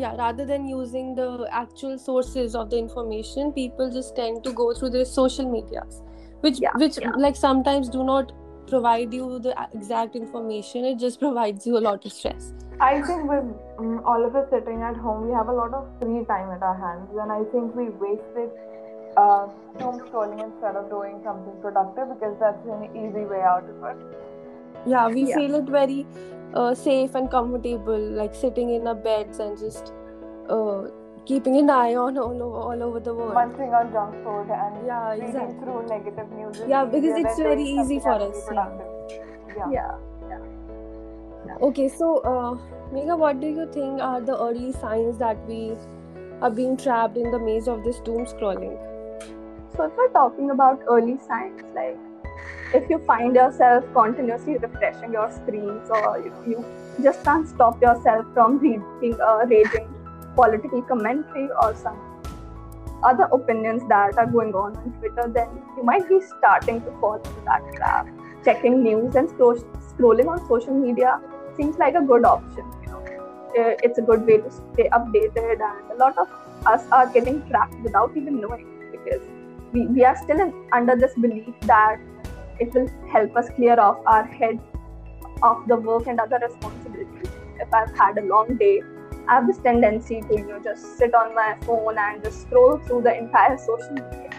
Yeah 0.00 0.14
rather 0.18 0.44
than 0.50 0.66
using 0.68 1.14
the 1.16 1.46
actual 1.62 1.98
sources 2.02 2.54
of 2.60 2.70
the 2.70 2.78
information 2.82 3.52
people 3.56 3.90
just 3.96 4.14
tend 4.20 4.44
to 4.44 4.52
go 4.60 4.72
through 4.78 4.90
their 4.94 5.04
social 5.04 5.50
medias 5.54 6.00
which 6.46 6.60
yeah, 6.60 6.78
which 6.82 6.98
yeah. 7.02 7.18
like 7.24 7.36
sometimes 7.40 7.90
do 7.96 8.06
not 8.12 8.32
provide 8.70 9.12
you 9.18 9.26
the 9.46 9.54
exact 9.74 10.16
information 10.20 10.86
it 10.92 10.98
just 11.02 11.20
provides 11.24 11.66
you 11.66 11.76
a 11.76 11.84
lot 11.86 12.06
of 12.06 12.12
stress. 12.12 12.52
I 12.80 13.02
think 13.02 13.28
with 13.32 13.44
um, 13.78 14.00
all 14.12 14.24
of 14.28 14.34
us 14.34 14.48
sitting 14.50 14.82
at 14.90 14.96
home 14.96 15.26
we 15.26 15.34
have 15.34 15.48
a 15.48 15.56
lot 15.60 15.74
of 15.80 15.86
free 16.00 16.24
time 16.32 16.50
at 16.56 16.62
our 16.62 16.78
hands 16.86 17.22
and 17.24 17.36
i 17.38 17.44
think 17.52 17.76
we 17.82 17.90
waste 18.04 18.42
it 18.46 18.50
uh, 19.16 19.46
doom 19.78 20.00
scrolling 20.06 20.42
instead 20.48 20.76
of 20.76 20.88
doing 20.96 21.20
something 21.30 21.60
productive 21.60 22.12
because 22.14 22.36
that's 22.40 22.74
an 22.76 22.84
easy 23.04 23.26
way 23.34 23.42
out 23.54 23.68
of 23.74 23.90
it 23.92 24.22
yeah 24.86 25.08
we 25.08 25.22
Yeah. 25.28 25.36
feel 25.36 25.54
it 25.56 25.64
very 25.64 26.06
uh, 26.54 26.74
safe 26.74 27.14
and 27.14 27.30
comfortable 27.30 27.98
like 28.22 28.34
sitting 28.34 28.70
in 28.70 28.86
our 28.86 28.94
beds 28.94 29.38
and 29.38 29.58
just 29.58 29.92
uh, 30.48 30.82
keeping 31.24 31.56
an 31.56 31.70
eye 31.70 31.94
on 31.94 32.18
all 32.18 32.42
over, 32.42 32.56
all 32.68 32.82
over 32.82 33.00
the 33.00 33.14
world. 33.14 33.34
Munching 33.34 33.72
on 33.72 33.92
junk 33.92 34.14
food 34.24 34.50
and 34.50 34.86
Yeah, 34.86 35.12
exactly. 35.12 35.54
through 35.60 35.86
negative 35.86 36.32
news. 36.32 36.60
Yeah, 36.68 36.84
because 36.84 37.18
it's 37.24 37.38
very 37.38 37.62
easy 37.62 38.00
for 38.00 38.12
us, 38.12 38.44
productive. 38.46 38.86
Yeah. 39.56 39.70
Yeah. 39.70 41.56
Okay, 41.60 41.88
so 41.88 42.18
uh, 42.18 42.58
Megha, 42.92 43.16
what 43.18 43.40
do 43.40 43.46
you 43.46 43.66
think 43.72 44.00
are 44.00 44.20
the 44.20 44.36
early 44.38 44.72
signs 44.72 45.18
that 45.18 45.36
we 45.48 45.76
are 46.40 46.50
being 46.50 46.76
trapped 46.76 47.16
in 47.16 47.30
the 47.30 47.38
maze 47.38 47.68
of 47.68 47.82
this 47.84 47.98
doom 48.00 48.26
scrolling? 48.26 48.76
So 49.76 49.84
if 49.84 49.96
we're 49.96 50.08
talking 50.10 50.50
about 50.50 50.82
early 50.88 51.18
signs, 51.26 51.62
like 51.74 51.98
if 52.74 52.88
you 52.90 52.98
find 53.06 53.34
yourself 53.34 53.84
continuously 53.94 54.56
refreshing 54.58 55.12
your 55.12 55.30
screens, 55.32 55.90
or 55.90 56.18
you 56.24 56.32
you 56.48 56.64
just 57.02 57.24
can't 57.24 57.48
stop 57.48 57.80
yourself 57.82 58.26
from 58.34 58.58
reading 58.58 59.18
a 59.28 59.46
raging 59.46 59.88
political 60.34 60.82
commentary 60.82 61.48
or 61.62 61.74
some 61.74 61.98
other 63.10 63.28
opinions 63.36 63.82
that 63.88 64.18
are 64.18 64.26
going 64.26 64.54
on 64.54 64.76
on 64.76 64.92
Twitter, 65.00 65.28
then 65.28 65.48
you 65.76 65.82
might 65.82 66.08
be 66.08 66.20
starting 66.20 66.80
to 66.82 66.92
fall 67.00 67.14
into 67.14 67.44
that 67.46 67.62
trap. 67.76 68.06
Checking 68.44 68.82
news 68.82 69.16
and 69.16 69.28
scro- 69.30 69.64
scrolling 69.90 70.28
on 70.28 70.46
social 70.48 70.74
media 70.74 71.20
seems 71.56 71.78
like 71.78 71.94
a 71.94 72.02
good 72.12 72.24
option. 72.24 72.64
You 72.82 72.90
know, 72.92 73.00
Uh, 73.60 73.72
it's 73.86 73.98
a 74.00 74.02
good 74.10 74.22
way 74.28 74.36
to 74.42 74.50
stay 74.58 74.84
updated, 74.96 75.62
and 75.64 75.90
a 75.94 75.96
lot 76.02 76.20
of 76.22 76.28
us 76.74 76.84
are 76.98 77.06
getting 77.16 77.40
trapped 77.48 77.74
without 77.86 78.14
even 78.20 78.38
knowing 78.44 78.68
because 78.92 79.26
we, 79.72 79.86
we 79.86 80.04
are 80.04 80.16
still 80.16 80.40
in, 80.40 80.52
under 80.72 80.96
this 80.96 81.14
belief 81.14 81.54
that 81.62 81.98
it 82.60 82.72
will 82.74 82.88
help 83.10 83.36
us 83.36 83.48
clear 83.56 83.78
off 83.78 83.98
our 84.06 84.24
head 84.24 84.60
of 85.42 85.66
the 85.66 85.76
work 85.76 86.06
and 86.06 86.20
other 86.20 86.38
responsibilities. 86.38 87.30
If 87.58 87.72
I've 87.72 87.96
had 87.96 88.18
a 88.18 88.22
long 88.22 88.56
day, 88.56 88.82
I 89.28 89.36
have 89.36 89.46
this 89.46 89.58
tendency 89.58 90.20
to 90.20 90.36
you 90.36 90.46
know 90.46 90.60
just 90.62 90.98
sit 90.98 91.14
on 91.14 91.34
my 91.34 91.56
phone 91.62 91.96
and 91.98 92.22
just 92.22 92.42
scroll 92.42 92.78
through 92.78 93.02
the 93.02 93.16
entire 93.16 93.56
social 93.56 93.90
media. 93.90 94.30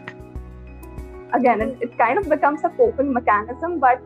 Again, 1.33 1.61
it, 1.61 1.77
it 1.81 1.97
kind 1.97 2.19
of 2.19 2.29
becomes 2.29 2.63
a 2.63 2.69
coping 2.69 3.11
mechanism, 3.13 3.79
but 3.79 4.01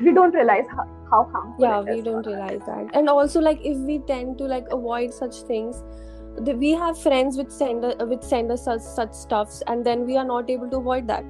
we 0.00 0.12
don't 0.12 0.34
realize 0.34 0.64
how, 0.70 0.86
how 1.10 1.24
harmful 1.24 1.64
Yeah, 1.64 1.80
it 1.80 1.86
we 1.86 1.98
is 1.98 2.04
don't 2.04 2.26
realize 2.26 2.60
that. 2.66 2.94
And 2.94 3.08
also, 3.08 3.40
like, 3.40 3.60
if 3.64 3.76
we 3.78 3.98
tend 4.00 4.38
to 4.38 4.44
like 4.44 4.66
avoid 4.70 5.12
such 5.12 5.42
things, 5.42 5.82
we 6.38 6.70
have 6.72 6.98
friends 7.00 7.36
which 7.36 7.50
send 7.50 7.84
us, 7.84 7.94
which 8.00 8.22
send 8.22 8.50
us 8.52 8.64
such 8.64 8.80
such 8.80 9.12
stuffs, 9.12 9.62
and 9.66 9.84
then 9.84 10.06
we 10.06 10.16
are 10.16 10.24
not 10.24 10.50
able 10.50 10.68
to 10.70 10.76
avoid 10.76 11.06
that. 11.08 11.24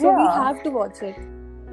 So 0.00 0.10
we 0.10 0.26
have 0.26 0.62
to 0.64 0.70
watch 0.70 1.02
it 1.02 1.16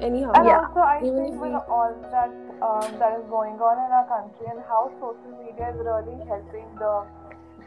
anyhow. 0.00 0.32
And 0.34 0.46
Yeah. 0.46 0.58
also, 0.60 0.80
I 0.80 0.98
Even 1.02 1.16
think 1.24 1.40
with 1.40 1.52
we- 1.52 1.74
all 1.78 1.94
that 2.10 2.32
um, 2.62 2.98
that 2.98 3.18
is 3.18 3.24
going 3.28 3.60
on 3.60 3.78
in 3.86 3.92
our 3.92 4.06
country 4.08 4.46
and 4.50 4.60
how 4.68 4.90
social 5.00 5.32
media 5.44 5.70
is 5.70 5.78
really 5.78 6.16
helping 6.28 6.68
the, 6.78 7.04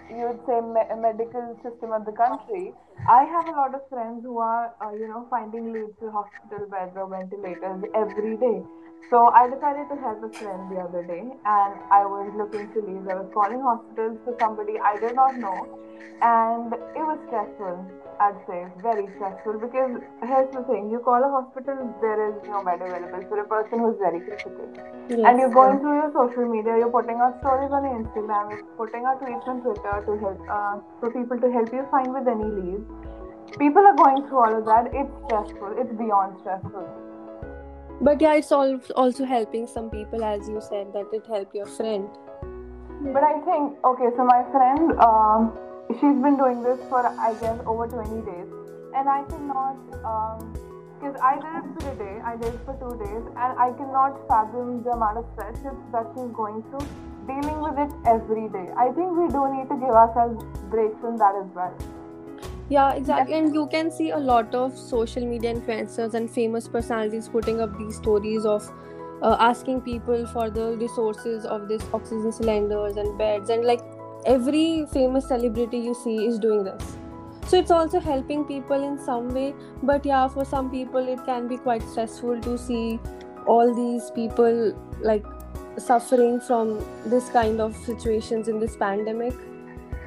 you 0.09 0.27
would 0.27 0.39
say, 0.47 0.61
me- 0.61 1.01
medical 1.01 1.55
system 1.63 1.91
of 1.91 2.05
the 2.05 2.11
country. 2.13 2.73
I 3.07 3.23
have 3.23 3.47
a 3.47 3.51
lot 3.51 3.75
of 3.75 3.81
friends 3.89 4.23
who 4.23 4.39
are, 4.39 4.73
uh, 4.81 4.91
you 4.91 5.07
know, 5.07 5.25
finding 5.29 5.71
leads 5.73 5.97
to 5.99 6.09
hospital 6.11 6.67
beds 6.67 6.97
or 6.97 7.07
ventilators 7.07 7.83
every 7.93 8.37
day. 8.37 8.63
So 9.09 9.27
I 9.29 9.47
decided 9.49 9.87
to 9.89 9.95
help 9.95 10.23
a 10.23 10.29
friend 10.37 10.69
the 10.69 10.79
other 10.83 11.03
day, 11.03 11.23
and 11.23 11.73
I 11.97 12.03
was 12.05 12.27
looking 12.35 12.67
to 12.73 12.79
leave. 12.83 13.07
I 13.07 13.15
was 13.15 13.29
calling 13.33 13.61
hospitals 13.61 14.17
to 14.25 14.35
somebody 14.39 14.75
I 14.79 14.99
did 14.99 15.15
not 15.15 15.37
know, 15.37 15.79
and 16.21 16.73
it 16.73 17.05
was 17.07 17.15
stressful. 17.27 17.87
I'd 18.19 18.35
say 18.49 18.65
very 18.83 19.07
stressful 19.15 19.61
because 19.63 20.01
here's 20.27 20.51
the 20.51 20.63
thing: 20.67 20.91
you 20.91 20.99
call 20.99 21.23
a 21.23 21.29
hospital, 21.29 21.87
there 22.01 22.19
is 22.27 22.35
no 22.51 22.65
bed 22.67 22.81
available 22.81 23.23
for 23.31 23.39
a 23.39 23.47
person 23.47 23.79
who's 23.79 23.95
very 24.03 24.19
critical, 24.27 24.67
Yes. 25.07 25.23
and 25.23 25.39
you're 25.39 25.55
going 25.55 25.79
through 25.79 25.95
your 26.03 26.11
social 26.11 26.43
media, 26.43 26.75
you're 26.83 26.91
putting 26.99 27.23
out 27.23 27.39
stories 27.39 27.71
on 27.71 27.87
Instagram, 27.87 28.51
you're 28.51 28.67
putting 28.75 29.05
out 29.05 29.21
tweets 29.23 29.47
on 29.47 29.61
Twitter 29.61 30.03
to 30.03 30.17
help 30.19 30.39
uh, 30.49 30.79
for 30.99 31.11
people 31.15 31.39
to 31.39 31.51
help 31.57 31.71
you 31.71 31.87
find 31.91 32.11
with 32.11 32.27
any 32.27 32.49
leads. 32.59 32.83
People 33.57 33.85
are 33.87 33.95
going 33.95 34.27
through 34.27 34.43
all 34.43 34.57
of 34.59 34.65
that. 34.65 34.91
It's 34.91 35.13
stressful. 35.27 35.77
It's 35.79 35.93
beyond 35.95 36.35
stressful. 36.41 37.06
But 37.99 38.21
yeah, 38.21 38.35
it's 38.35 38.51
all 38.51 38.79
also 38.95 39.25
helping 39.25 39.65
some 39.65 39.89
people, 39.89 40.23
as 40.23 40.47
you 40.47 40.61
said, 40.61 40.93
that 40.93 41.07
it 41.11 41.25
helped 41.25 41.55
your 41.55 41.65
friend. 41.65 42.07
But 43.01 43.23
I 43.23 43.41
think, 43.41 43.77
okay, 43.83 44.09
so 44.15 44.23
my 44.23 44.43
friend, 44.51 44.93
um, 45.01 45.57
she's 45.89 46.17
been 46.21 46.37
doing 46.37 46.61
this 46.61 46.79
for, 46.89 47.05
I 47.05 47.33
guess, 47.41 47.59
over 47.65 47.87
20 47.87 48.21
days. 48.21 48.47
And 48.93 49.09
I 49.09 49.23
cannot, 49.29 49.77
because 50.99 51.17
I 51.21 51.41
did 51.41 51.53
it 51.57 51.81
for 51.81 51.89
a 51.89 51.95
day, 51.97 52.21
I 52.21 52.35
did 52.37 52.53
it 52.53 52.61
for 52.65 52.77
two 52.77 52.93
days, 53.01 53.25
and 53.33 53.57
I 53.57 53.73
cannot 53.73 54.27
fathom 54.27 54.83
the 54.83 54.91
amount 54.91 55.17
of 55.17 55.25
stress 55.33 55.57
that 55.91 56.05
she's 56.13 56.31
going 56.33 56.63
through 56.69 56.85
dealing 57.25 57.59
with 57.61 57.77
it 57.77 57.91
every 58.05 58.47
day. 58.49 58.69
I 58.77 58.93
think 58.93 59.11
we 59.17 59.27
do 59.27 59.41
need 59.53 59.69
to 59.69 59.77
give 59.77 59.93
ourselves 59.93 60.43
breaks 60.69 60.97
from 61.01 61.17
that 61.17 61.33
as 61.35 61.49
well. 61.53 61.73
Yeah, 62.69 62.93
exactly. 62.93 63.33
And 63.33 63.53
you 63.53 63.67
can 63.67 63.89
see 63.89 64.09
a 64.11 64.17
lot 64.17 64.53
of 64.53 64.77
social 64.77 65.25
media 65.25 65.53
influencers 65.53 66.13
and 66.13 66.29
famous 66.29 66.67
personalities 66.67 67.29
putting 67.29 67.61
up 67.61 67.77
these 67.77 67.95
stories 67.95 68.45
of 68.45 68.69
uh, 69.21 69.37
asking 69.39 69.81
people 69.81 70.27
for 70.27 70.49
the 70.49 70.75
resources 70.77 71.45
of 71.45 71.69
this 71.69 71.81
oxygen 71.93 72.31
cylinders 72.31 72.97
and 72.97 73.17
beds. 73.17 73.49
And 73.49 73.63
like 73.63 73.79
every 74.25 74.85
famous 74.91 75.29
celebrity 75.29 75.77
you 75.77 75.93
see 75.93 76.25
is 76.25 76.39
doing 76.39 76.65
this. 76.65 76.97
So 77.47 77.57
it's 77.57 77.71
also 77.71 78.01
helping 78.01 78.43
people 78.43 78.83
in 78.83 78.99
some 78.99 79.33
way. 79.33 79.55
But 79.81 80.05
yeah, 80.05 80.27
for 80.27 80.43
some 80.43 80.69
people, 80.69 81.07
it 81.07 81.23
can 81.25 81.47
be 81.47 81.55
quite 81.55 81.81
stressful 81.81 82.41
to 82.41 82.57
see 82.57 82.99
all 83.45 83.73
these 83.73 84.11
people 84.11 84.73
like 84.99 85.25
suffering 85.77 86.41
from 86.41 86.85
this 87.05 87.29
kind 87.29 87.61
of 87.61 87.73
situations 87.77 88.49
in 88.49 88.59
this 88.59 88.75
pandemic. 88.75 89.33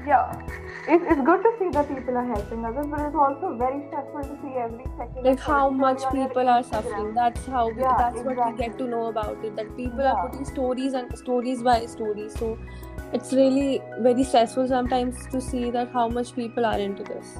Yeah. 0.06 0.46
It, 0.88 1.02
it's 1.02 1.20
good 1.24 1.42
to 1.42 1.50
see 1.58 1.68
that 1.72 1.88
people 1.88 2.16
are 2.16 2.24
helping 2.26 2.64
others, 2.64 2.86
but 2.90 3.00
it's 3.00 3.14
also 3.14 3.54
very 3.56 3.82
stressful 3.88 4.22
to 4.22 4.36
see 4.42 4.54
every 4.56 4.84
second. 4.98 5.24
like 5.24 5.38
how 5.40 5.68
much 5.70 5.98
media 5.98 6.08
on 6.08 6.16
your 6.16 6.28
people 6.28 6.48
are 6.48 6.62
suffering 6.62 7.12
that's 7.14 7.46
how 7.46 7.68
we, 7.68 7.82
Yeah, 7.82 7.96
that's 7.98 8.22
what 8.22 8.44
we 8.46 8.52
get 8.60 8.78
to 8.78 8.86
know 8.88 9.06
about 9.08 9.44
it 9.44 9.54
that 9.56 9.76
people 9.76 10.00
Yeah. 10.00 10.12
are 10.14 10.28
putting 10.28 10.44
stories 10.44 10.94
and 10.94 11.16
stories 11.18 11.62
by 11.62 11.76
stories 11.86 12.38
so 12.38 12.58
it's 13.12 13.32
really 13.32 13.82
very 14.08 14.24
stressful 14.24 14.66
sometimes 14.68 15.26
to 15.36 15.40
see 15.40 15.70
that 15.70 15.92
how 15.92 16.08
much 16.08 16.34
people 16.34 16.64
are 16.72 16.78
into 16.88 17.04
this 17.12 17.38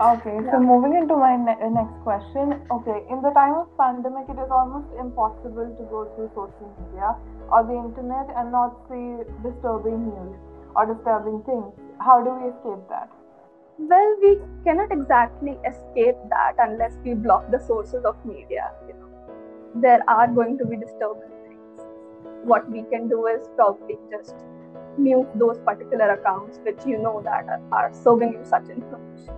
Okay, 0.00 0.34
Yeah. 0.34 0.50
so 0.52 0.58
moving 0.60 0.94
into 1.00 1.16
my 1.16 1.36
ne- 1.36 1.58
uh, 1.64 1.68
next 1.74 1.98
question. 2.04 2.54
Okay, 2.76 2.96
in 3.08 3.20
the 3.22 3.30
time 3.34 3.52
of 3.58 3.66
pandemic, 3.80 4.28
it 4.34 4.38
is 4.44 4.50
almost 4.50 4.88
impossible 4.98 5.68
to 5.80 5.84
go 5.92 6.00
through 6.14 6.30
social 6.38 6.70
media 6.78 7.14
or 7.52 7.62
the 7.68 7.76
internet 7.82 8.32
and 8.36 8.50
not 8.50 8.80
see 8.88 9.04
disturbing 9.44 10.00
news 10.08 10.34
or 10.74 10.86
disturbing 10.92 11.38
things. 11.50 11.70
How 12.04 12.22
do 12.22 12.30
we 12.34 12.48
escape 12.50 12.88
that? 12.88 13.08
Well, 13.78 14.16
we 14.22 14.38
cannot 14.64 14.92
exactly 14.92 15.58
escape 15.70 16.16
that 16.30 16.54
unless 16.58 16.92
we 17.04 17.14
block 17.14 17.50
the 17.50 17.58
sources 17.58 18.04
of 18.04 18.16
media. 18.24 18.70
You 18.88 18.94
know, 18.94 19.10
there 19.80 20.02
are 20.08 20.26
going 20.28 20.58
to 20.58 20.64
be 20.64 20.76
disturbing 20.76 21.30
things. 21.46 21.86
What 22.44 22.70
we 22.70 22.82
can 22.90 23.08
do 23.08 23.26
is 23.26 23.48
probably 23.56 23.96
just 24.10 24.34
mute 24.98 25.28
those 25.36 25.58
particular 25.60 26.10
accounts 26.12 26.58
which 26.64 26.84
you 26.86 26.98
know 26.98 27.20
that 27.24 27.46
are, 27.48 27.60
are 27.72 27.92
serving 27.94 28.32
you 28.34 28.44
such 28.44 28.68
information. 28.68 29.34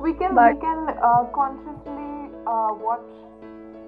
We 0.00 0.12
can 0.14 0.34
But- 0.34 0.54
we 0.54 0.60
can 0.60 0.88
uh, 1.10 1.24
consciously 1.34 2.30
uh, 2.46 2.74
watch 2.86 3.10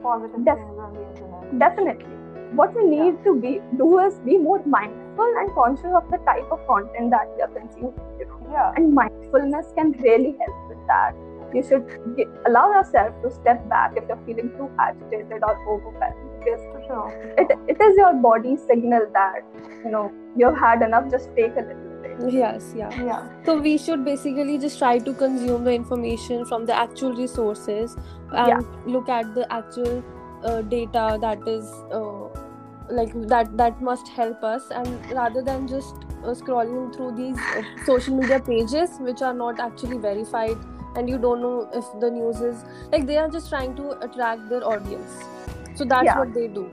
positive 0.02 0.44
Def- 0.44 0.56
things 0.56 0.78
on 0.78 0.94
the 0.94 1.02
internet. 1.10 1.58
Definitely. 1.58 2.16
What 2.60 2.74
we 2.74 2.84
need 2.84 3.22
to 3.24 3.34
be 3.34 3.60
do 3.78 3.98
is 4.00 4.18
be 4.20 4.36
more 4.38 4.60
mindful 4.64 5.01
and 5.18 5.54
conscious 5.54 5.92
of 5.94 6.10
the 6.10 6.18
type 6.18 6.50
of 6.50 6.66
content 6.66 7.10
that 7.10 7.28
we 7.36 7.42
are 7.42 7.48
consuming. 7.48 7.94
You 8.18 8.26
know, 8.26 8.38
Yeah. 8.52 8.72
and 8.76 8.92
mindfulness 8.94 9.72
can 9.76 9.92
really 10.02 10.36
help 10.40 10.68
with 10.68 10.86
that. 10.86 11.14
You 11.54 11.62
should 11.62 12.16
gi- 12.16 12.26
allow 12.46 12.72
yourself 12.72 13.14
to 13.22 13.30
step 13.30 13.68
back 13.68 13.96
if 13.96 14.04
you're 14.08 14.16
feeling 14.26 14.50
too 14.56 14.70
agitated 14.78 15.42
or 15.42 15.56
overwhelmed 15.68 16.38
because 16.38 16.60
For 16.72 16.82
sure. 16.86 17.34
it, 17.38 17.52
it 17.68 17.80
is 17.80 17.96
your 17.96 18.14
body's 18.14 18.62
signal 18.62 19.06
that 19.12 19.42
you 19.84 19.90
know 19.90 20.10
you've 20.36 20.56
had 20.58 20.80
enough 20.82 21.10
just 21.10 21.28
take 21.36 21.52
a 21.56 21.60
little 21.60 21.90
break 22.00 22.32
yes 22.32 22.72
yeah 22.74 22.90
Yeah. 23.04 23.28
so 23.44 23.58
we 23.60 23.76
should 23.76 24.02
basically 24.04 24.56
just 24.58 24.78
try 24.78 24.98
to 24.98 25.12
consume 25.12 25.64
the 25.64 25.72
information 25.74 26.46
from 26.46 26.64
the 26.64 26.74
actual 26.74 27.12
resources 27.14 27.96
and 28.32 28.48
Yeah. 28.48 28.60
look 28.86 29.08
at 29.10 29.34
the 29.34 29.46
actual 29.52 30.02
uh, 30.44 30.62
data 30.62 31.18
that 31.20 31.46
is 31.46 31.70
uh, 31.92 32.28
like 32.90 33.12
that 33.28 33.56
that 33.56 33.80
must 33.80 34.08
help 34.08 34.42
us 34.42 34.70
and 34.70 35.00
rather 35.10 35.42
than 35.42 35.66
just 35.66 35.94
uh, 36.24 36.34
scrolling 36.40 36.94
through 36.94 37.12
these 37.16 37.42
uh, 37.56 37.62
social 37.84 38.16
media 38.16 38.40
pages 38.40 38.98
which 39.00 39.22
are 39.22 39.34
not 39.34 39.60
actually 39.60 39.98
verified 39.98 40.56
and 40.96 41.08
you 41.08 41.18
don't 41.18 41.40
know 41.40 41.68
if 41.72 41.84
the 42.00 42.10
news 42.10 42.40
is 42.40 42.64
like 42.92 43.06
they 43.06 43.16
are 43.16 43.28
just 43.28 43.48
trying 43.48 43.74
to 43.74 43.90
attract 44.04 44.48
their 44.48 44.64
audience 44.66 45.30
so 45.74 45.84
that's 45.84 46.14
Yeah. 46.14 46.14
what 46.14 46.32
they 46.34 46.48
do 46.48 46.70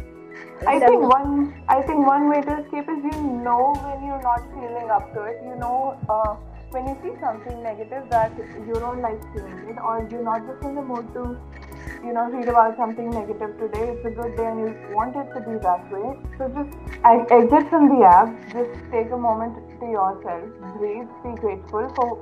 I 0.67 0.79
think 0.79 1.01
one 1.01 1.63
I 1.67 1.81
think 1.83 2.05
one 2.05 2.29
way 2.29 2.41
to 2.41 2.59
escape 2.61 2.89
is 2.89 3.03
you 3.03 3.21
know 3.47 3.73
when 3.83 4.03
you're 4.05 4.21
not 4.21 4.41
feeling 4.53 4.89
up 4.91 5.13
to 5.13 5.23
it. 5.23 5.37
You 5.43 5.55
know 5.55 5.97
uh, 6.09 6.35
when 6.71 6.87
you 6.87 6.95
see 7.01 7.13
something 7.19 7.63
negative 7.63 8.09
that 8.09 8.37
you 8.67 8.73
don't 8.73 9.01
like 9.01 9.19
seeing 9.33 9.59
it, 9.69 9.77
or 9.81 10.07
you're 10.11 10.23
not 10.23 10.45
just 10.45 10.63
in 10.63 10.75
the 10.75 10.81
mood 10.81 11.07
to, 11.13 11.23
you 12.03 12.13
know, 12.13 12.25
read 12.29 12.47
about 12.47 12.77
something 12.77 13.09
negative 13.09 13.57
today. 13.59 13.95
It's 13.95 14.05
a 14.05 14.09
good 14.09 14.35
day 14.37 14.45
and 14.45 14.59
you 14.59 14.95
want 14.95 15.15
it 15.15 15.27
to 15.33 15.39
be 15.41 15.57
that 15.63 15.91
way. 15.91 16.17
So 16.37 16.47
just 16.49 16.71
exit 17.03 17.69
from 17.69 17.89
the 17.89 18.05
app. 18.05 18.29
Just 18.53 18.71
take 18.91 19.11
a 19.11 19.17
moment 19.17 19.55
to 19.79 19.85
yourself. 19.85 20.43
Breathe, 20.77 21.07
be 21.23 21.35
grateful 21.39 21.91
for 21.95 22.17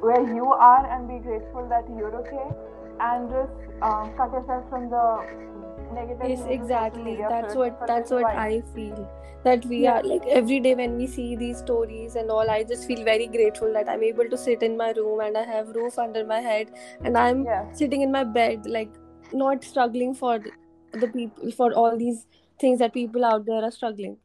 where 0.00 0.22
you 0.34 0.46
are, 0.52 0.86
and 0.90 1.08
be 1.08 1.18
grateful 1.18 1.68
that 1.68 1.84
you're 1.96 2.14
okay. 2.22 2.48
And 3.00 3.30
just 3.30 3.52
uh, 3.82 4.08
cut 4.16 4.32
yourself 4.32 4.68
from 4.70 4.90
the 4.90 5.26
negative. 5.94 6.28
yes 6.28 6.38
news 6.38 6.40
of 6.40 6.46
social 6.46 6.54
exactly 6.56 7.16
that's 7.28 7.54
what 7.54 7.86
that's 7.86 8.10
what 8.10 8.26
i 8.44 8.60
feel 8.74 9.02
that 9.44 9.64
we 9.66 9.78
Yeah. 9.82 9.98
are 9.98 10.02
like 10.08 10.26
every 10.40 10.58
day 10.66 10.74
when 10.80 10.96
we 10.96 11.06
see 11.06 11.36
these 11.36 11.58
stories 11.58 12.14
and 12.16 12.30
all 12.30 12.50
i 12.56 12.62
just 12.72 12.86
feel 12.90 13.04
very 13.04 13.26
grateful 13.36 13.72
that 13.78 13.88
i'm 13.88 14.02
able 14.08 14.28
to 14.34 14.38
sit 14.42 14.62
in 14.62 14.76
my 14.82 14.90
room 14.98 15.20
and 15.28 15.36
i 15.36 15.44
have 15.52 15.70
roof 15.80 15.98
under 15.98 16.24
my 16.34 16.40
head 16.40 16.70
and 17.04 17.16
i'm 17.18 17.44
Yes. 17.44 17.78
sitting 17.84 18.02
in 18.08 18.12
my 18.12 18.24
bed 18.24 18.66
like 18.66 18.92
not 19.32 19.64
struggling 19.64 20.14
for 20.14 20.38
the 21.04 21.08
people 21.08 21.50
for 21.62 21.72
all 21.72 21.96
these 21.96 22.26
things 22.60 22.78
that 22.78 22.92
people 22.94 23.24
out 23.24 23.46
there 23.46 23.62
are 23.64 23.70
struggling 23.70 24.16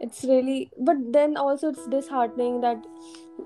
it's 0.00 0.24
really 0.24 0.70
but 0.88 0.96
then 1.12 1.36
also 1.36 1.68
it's 1.74 1.86
disheartening 1.94 2.60
that 2.60 2.84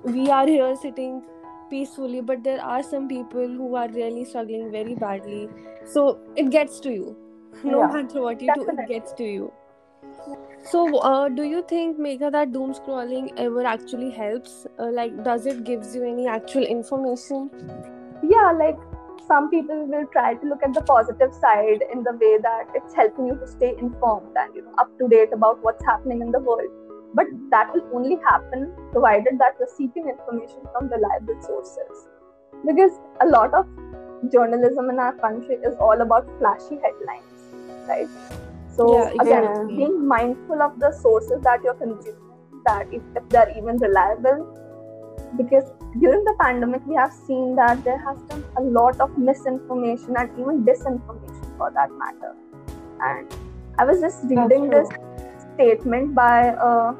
we 0.05 0.29
are 0.31 0.47
here 0.47 0.75
sitting 0.77 1.23
peacefully 1.71 2.21
but 2.21 2.43
there 2.45 2.63
are 2.63 2.83
some 2.83 3.09
people 3.09 3.47
who 3.61 3.75
are 3.77 3.89
really 3.91 4.25
struggling 4.25 4.71
very 4.71 4.95
badly 4.95 5.49
so 5.85 6.19
it 6.37 6.51
gets 6.51 6.81
to 6.81 6.91
you 6.93 7.17
no 7.65 7.81
Yeah. 7.81 7.93
matter 7.97 8.23
what 8.23 8.41
you 8.41 8.55
do 8.55 8.69
it 8.69 8.87
gets 8.89 9.13
to 9.21 9.25
you. 9.25 9.53
So 10.71 10.81
uh, 10.99 11.29
do 11.29 11.43
you 11.43 11.63
think 11.69 11.99
Megha 11.99 12.31
that 12.33 12.53
doom 12.53 12.73
scrolling 12.73 13.33
ever 13.37 13.65
actually 13.65 14.11
helps? 14.11 14.67
Uh, 14.79 14.91
like 14.93 15.23
does 15.25 15.47
it 15.47 15.65
gives 15.65 15.95
you 15.97 16.05
any 16.05 16.27
actual 16.29 16.65
information? 16.65 17.51
Yeah 18.23 18.53
like 18.53 18.79
some 19.27 19.49
people 19.51 19.87
will 19.87 20.07
try 20.13 20.35
to 20.35 20.47
look 20.47 20.63
at 20.69 20.75
the 20.75 20.83
positive 20.83 21.35
side 21.35 21.83
in 21.93 22.03
the 22.05 22.13
way 22.23 22.39
that 22.47 22.67
it's 22.75 22.95
helping 22.95 23.27
you 23.27 23.37
to 23.43 23.47
stay 23.47 23.75
informed 23.79 24.41
and 24.45 24.55
you 24.55 24.63
know 24.63 24.75
up 24.85 24.97
to 24.99 25.09
date 25.09 25.33
about 25.33 25.63
what's 25.63 25.85
happening 25.85 26.23
in 26.23 26.31
the 26.33 26.41
world. 26.41 26.71
But 27.15 27.27
that 27.51 27.73
will 27.75 27.85
only 27.95 28.17
happen 28.31 28.73
provided 28.93 29.39
that 29.39 29.57
you're 29.59 29.75
seeking 29.77 30.09
information 30.09 30.61
from 30.73 30.89
reliable 30.89 31.41
sources. 31.43 32.09
Because 32.67 32.99
a 33.21 33.27
lot 33.27 33.53
of 33.55 33.67
journalism 34.33 34.91
in 34.91 34.99
our 34.99 35.15
country 35.17 35.57
is 35.71 35.75
all 35.81 36.01
about 36.01 36.27
flashy 36.39 36.79
headlines 36.87 37.32
right? 37.89 38.09
So 38.69 38.87
Yeah, 38.93 39.11
again 39.21 39.45
exactly. 39.45 39.77
being 39.77 40.07
mindful 40.07 40.63
of 40.63 40.79
the 40.79 40.93
sources 40.93 41.41
that 41.43 41.61
you're 41.65 41.75
consuming 41.75 42.17
that 42.67 42.87
if, 42.91 43.03
if 43.17 43.29
they're 43.31 43.51
even 43.57 43.79
reliable. 43.79 44.47
Because 45.37 45.65
during 46.01 46.25
the 46.25 46.35
pandemic 46.41 46.83
we 46.87 46.95
have 46.95 47.13
seen 47.13 47.55
that 47.57 47.83
there 47.85 47.99
has 48.07 48.19
been 48.31 48.45
a 48.59 48.63
lot 48.63 48.97
of 49.01 49.11
misinformation 49.17 50.15
and 50.19 50.31
even 50.39 50.65
disinformation 50.65 51.49
for 51.57 51.71
that 51.75 51.91
matter. 51.99 52.35
And 53.01 53.29
i 53.79 53.85
was 53.85 54.01
just 54.01 54.19
reading 54.31 54.69
this 54.71 54.89
statement 55.55 56.15
by 56.15 56.55
a 56.71 56.93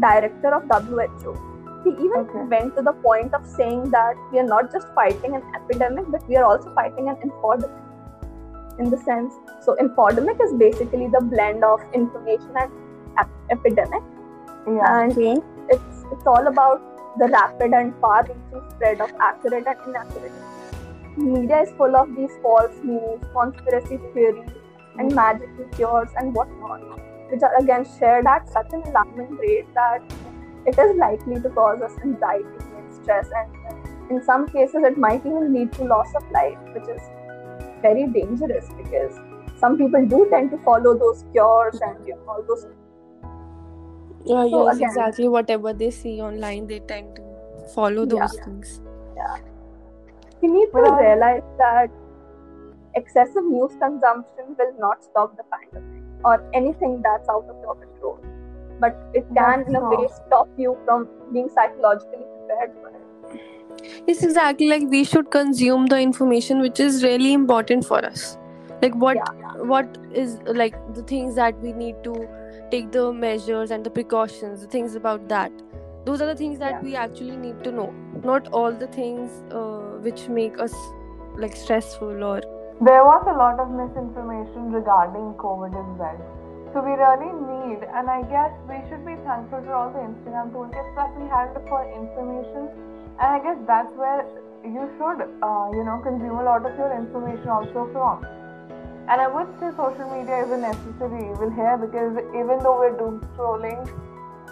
director 0.00 0.54
of 0.54 0.62
WHO 0.70 1.32
he 1.84 1.90
even 1.90 2.22
Okay. 2.22 2.44
went 2.52 2.74
to 2.76 2.82
the 2.82 2.94
point 3.06 3.34
of 3.34 3.42
saying 3.56 3.90
that 3.90 4.14
we 4.32 4.38
are 4.38 4.46
not 4.52 4.72
just 4.72 4.86
fighting 4.94 5.34
an 5.38 5.42
epidemic 5.58 6.06
but 6.08 6.22
we 6.28 6.36
are 6.36 6.44
also 6.44 6.70
fighting 6.74 7.08
an 7.08 7.16
infodemic 7.26 7.83
in 8.78 8.90
the 8.90 8.98
sense 8.98 9.34
so 9.64 9.76
infodemic 9.80 10.42
is 10.46 10.52
basically 10.54 11.08
the 11.08 11.20
blend 11.20 11.64
of 11.64 11.80
information 11.92 12.52
and 12.56 12.72
ep- 13.18 13.38
epidemic 13.50 14.02
Yeah. 14.66 15.02
and 15.02 15.18
it's 15.74 16.04
it's 16.12 16.26
all 16.26 16.46
about 16.46 16.82
the 17.18 17.28
rapid 17.28 17.72
and 17.72 17.94
far-reaching 18.00 18.62
spread 18.70 19.00
of 19.00 19.12
accurate 19.20 19.66
and 19.66 19.78
inaccurate. 19.86 20.32
Media 21.16 21.60
is 21.62 21.70
full 21.72 21.94
of 21.94 22.14
these 22.16 22.32
false 22.42 22.76
news, 22.82 23.20
conspiracy 23.32 23.98
theories, 24.12 24.50
and 24.98 25.10
mm-hmm. 25.10 25.14
magical 25.14 25.64
cures 25.76 26.08
and 26.16 26.34
whatnot, 26.34 26.80
which 27.30 27.42
are 27.42 27.54
again 27.60 27.86
shared 27.98 28.26
at 28.26 28.48
such 28.48 28.72
an 28.72 28.82
alarming 28.86 29.36
rate 29.36 29.72
that 29.74 30.02
it 30.66 30.76
is 30.76 30.96
likely 30.96 31.40
to 31.40 31.50
cause 31.50 31.80
us 31.82 31.92
anxiety 32.02 32.66
and 32.76 32.94
stress, 32.94 33.28
and 33.42 34.10
in 34.10 34.22
some 34.22 34.48
cases, 34.48 34.82
it 34.82 34.98
might 34.98 35.24
even 35.24 35.52
lead 35.52 35.72
to 35.74 35.84
loss 35.84 36.12
of 36.16 36.28
life, 36.32 36.58
which 36.74 36.88
is 36.88 37.00
very 37.86 38.06
dangerous 38.18 38.68
because 38.82 39.18
some 39.64 39.76
people 39.82 40.06
do 40.14 40.20
tend 40.30 40.50
to 40.56 40.58
follow 40.68 40.92
those 41.04 41.24
cures 41.32 41.80
and 41.88 42.08
you 42.12 42.14
know, 42.16 42.32
all 42.36 42.44
those 42.52 42.66
Yeah, 44.28 44.44
So 44.52 44.60
yes, 44.66 44.76
again- 44.76 44.88
exactly. 44.90 45.28
Whatever 45.32 45.72
they 45.80 45.90
see 45.90 46.12
online, 46.26 46.66
they 46.68 46.78
tend 46.92 47.16
to 47.16 47.24
follow 47.74 48.04
those 48.16 48.36
Yeah. 48.38 48.44
things. 48.44 48.80
we 50.44 50.48
need 50.52 50.70
to 50.72 50.78
Without- 50.78 51.00
realize 51.00 51.44
that 51.58 51.90
excessive 53.00 53.44
news 53.50 53.76
consumption 53.82 54.56
will 54.58 54.72
not 54.80 55.04
stop 55.04 55.36
the 55.38 55.44
pandemic 55.52 56.26
or 56.30 56.34
anything 56.58 56.96
that's 57.06 57.28
out 57.34 57.46
of 57.52 57.62
your 57.66 57.74
control. 57.84 58.18
But 58.80 58.98
it 59.20 59.26
can, 59.38 59.62
in 59.70 59.76
a 59.76 59.82
way, 59.92 60.08
stop 60.18 60.48
you 60.64 60.76
from 60.84 61.06
being 61.32 61.48
psychologically 61.48 62.26
prepared 62.34 62.74
for 62.82 62.88
it. 62.90 63.40
Yes, 64.06 64.22
exactly. 64.22 64.68
Like 64.68 64.82
we 64.88 65.04
should 65.04 65.30
consume 65.30 65.86
the 65.86 66.00
information 66.00 66.60
which 66.60 66.80
is 66.80 67.02
really 67.02 67.32
important 67.32 67.86
for 67.86 68.04
us. 68.04 68.38
Like 68.82 68.94
what 68.94 69.16
Yeah, 69.16 69.62
what 69.74 69.98
is 70.12 70.38
like 70.46 70.74
the 70.94 71.02
things 71.02 71.34
that 71.36 71.60
we 71.60 71.72
need 71.72 72.02
to 72.04 72.28
take 72.70 72.90
the 72.92 73.12
measures 73.12 73.70
and 73.70 73.84
the 73.84 73.90
precautions, 73.90 74.60
the 74.62 74.66
things 74.66 74.94
about 74.94 75.28
that. 75.28 75.52
Those 76.04 76.20
are 76.20 76.26
the 76.26 76.34
things 76.34 76.58
that 76.58 76.72
Yeah. 76.72 76.82
we 76.88 76.96
actually 76.96 77.36
need 77.36 77.62
to 77.64 77.72
know. 77.72 77.92
Not 78.22 78.48
all 78.52 78.72
the 78.72 78.88
things 78.88 79.42
uh, 79.50 79.98
which 80.08 80.28
make 80.28 80.58
us 80.58 80.74
like 81.36 81.56
stressful 81.56 82.24
or 82.32 82.40
There 82.86 83.04
was 83.06 83.26
a 83.32 83.36
lot 83.38 83.60
of 83.62 83.70
misinformation 83.70 84.72
regarding 84.72 85.34
COVID 85.42 85.76
as 85.82 85.98
well. 85.98 86.18
So 86.74 86.82
we 86.82 86.94
really 87.00 87.30
need, 87.48 87.84
and 87.98 88.10
I 88.10 88.22
guess 88.30 88.52
we 88.68 88.78
should 88.88 89.06
be 89.06 89.14
thankful 89.26 89.62
for 89.66 89.74
all 89.80 89.90
the 89.96 90.00
Instagram 90.06 90.50
toolkits 90.54 90.94
that 90.96 91.14
we 91.20 91.28
had 91.34 91.54
for 91.68 91.80
information. 91.98 92.66
And 93.20 93.28
I 93.30 93.38
guess 93.38 93.58
that's 93.66 93.92
where 93.96 94.26
you 94.64 94.90
should, 94.98 95.20
uh, 95.42 95.70
you 95.72 95.84
know, 95.84 96.00
consume 96.02 96.38
a 96.38 96.44
lot 96.44 96.64
of 96.66 96.76
your 96.76 96.94
information 96.96 97.48
also 97.48 97.88
from. 97.92 98.24
And 99.08 99.20
I 99.20 99.28
would 99.28 99.48
say 99.60 99.70
social 99.76 100.08
media 100.10 100.44
is 100.44 100.50
a 100.50 100.56
necessary 100.56 101.30
evil 101.30 101.50
here 101.50 101.76
because 101.76 102.16
even 102.34 102.58
though 102.64 102.78
we're 102.80 102.96
doom 102.96 103.20
scrolling, 103.36 103.84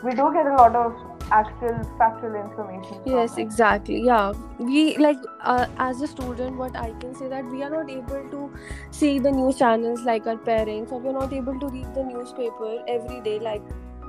we 0.05 0.11
do 0.11 0.31
get 0.33 0.47
a 0.47 0.57
lot 0.57 0.77
of 0.77 0.95
actual 1.31 1.83
factual 1.99 2.35
information. 2.35 3.01
yes 3.07 3.39
exactly 3.39 4.01
yeah 4.05 4.33
we 4.59 4.97
like 4.99 5.17
uh, 5.41 5.67
as 5.79 6.03
a 6.03 6.07
student 6.07 6.57
what 6.57 6.77
i 6.77 6.91
can 7.01 7.15
say 7.15 7.29
that 7.29 7.45
we 7.47 7.63
are 7.63 7.71
not 7.71 7.89
able 7.89 8.29
to 8.33 8.51
see 8.91 9.19
the 9.19 9.31
news 9.31 9.57
channels 9.59 10.03
like 10.03 10.27
our 10.27 10.37
parents 10.37 10.93
or 10.93 11.01
we're 11.01 11.13
not 11.13 11.33
able 11.33 11.59
to 11.59 11.69
read 11.69 11.95
the 11.95 12.03
newspaper 12.03 12.83
every 12.87 13.21
day 13.21 13.39
like 13.39 13.63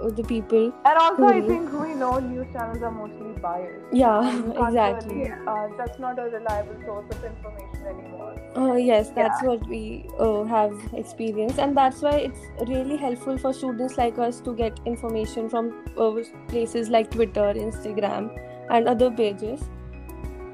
the 0.10 0.24
people 0.24 0.72
And 0.86 0.98
also, 0.98 1.24
I 1.24 1.42
think 1.42 1.72
we 1.72 1.94
know 1.96 2.20
news 2.20 2.48
channels 2.52 2.82
are 2.82 2.92
mostly 2.92 3.34
biased. 3.42 3.86
Yeah, 3.92 4.28
And 4.28 4.46
you 4.46 4.54
can't 4.54 4.68
exactly. 4.68 5.32
uh, 5.48 5.68
that's 5.78 6.00
not 6.00 6.20
a 6.20 6.24
reliable 6.24 6.76
source 6.86 7.06
of 7.12 7.24
information 7.24 7.86
anymore. 7.88 8.36
uh, 8.56 8.74
yes 8.76 9.10
that's 9.16 9.42
what 9.42 9.66
we 9.68 10.06
uh, 10.20 10.44
have 10.44 10.74
experienced 10.94 11.60
and 11.60 11.76
that's 11.78 12.02
why 12.02 12.12
it's 12.28 12.40
really 12.68 12.98
helpful 12.98 13.38
for 13.38 13.54
students 13.54 13.98
like 13.98 14.18
us 14.20 14.40
to 14.42 14.56
get 14.56 14.80
information 14.86 15.50
from 15.50 15.72
uh, 15.98 16.12
places 16.48 16.90
like 16.90 17.10
twitter 17.12 17.48
instagram 17.66 18.30
and 18.70 18.88
other 18.88 19.10
pages 19.12 19.64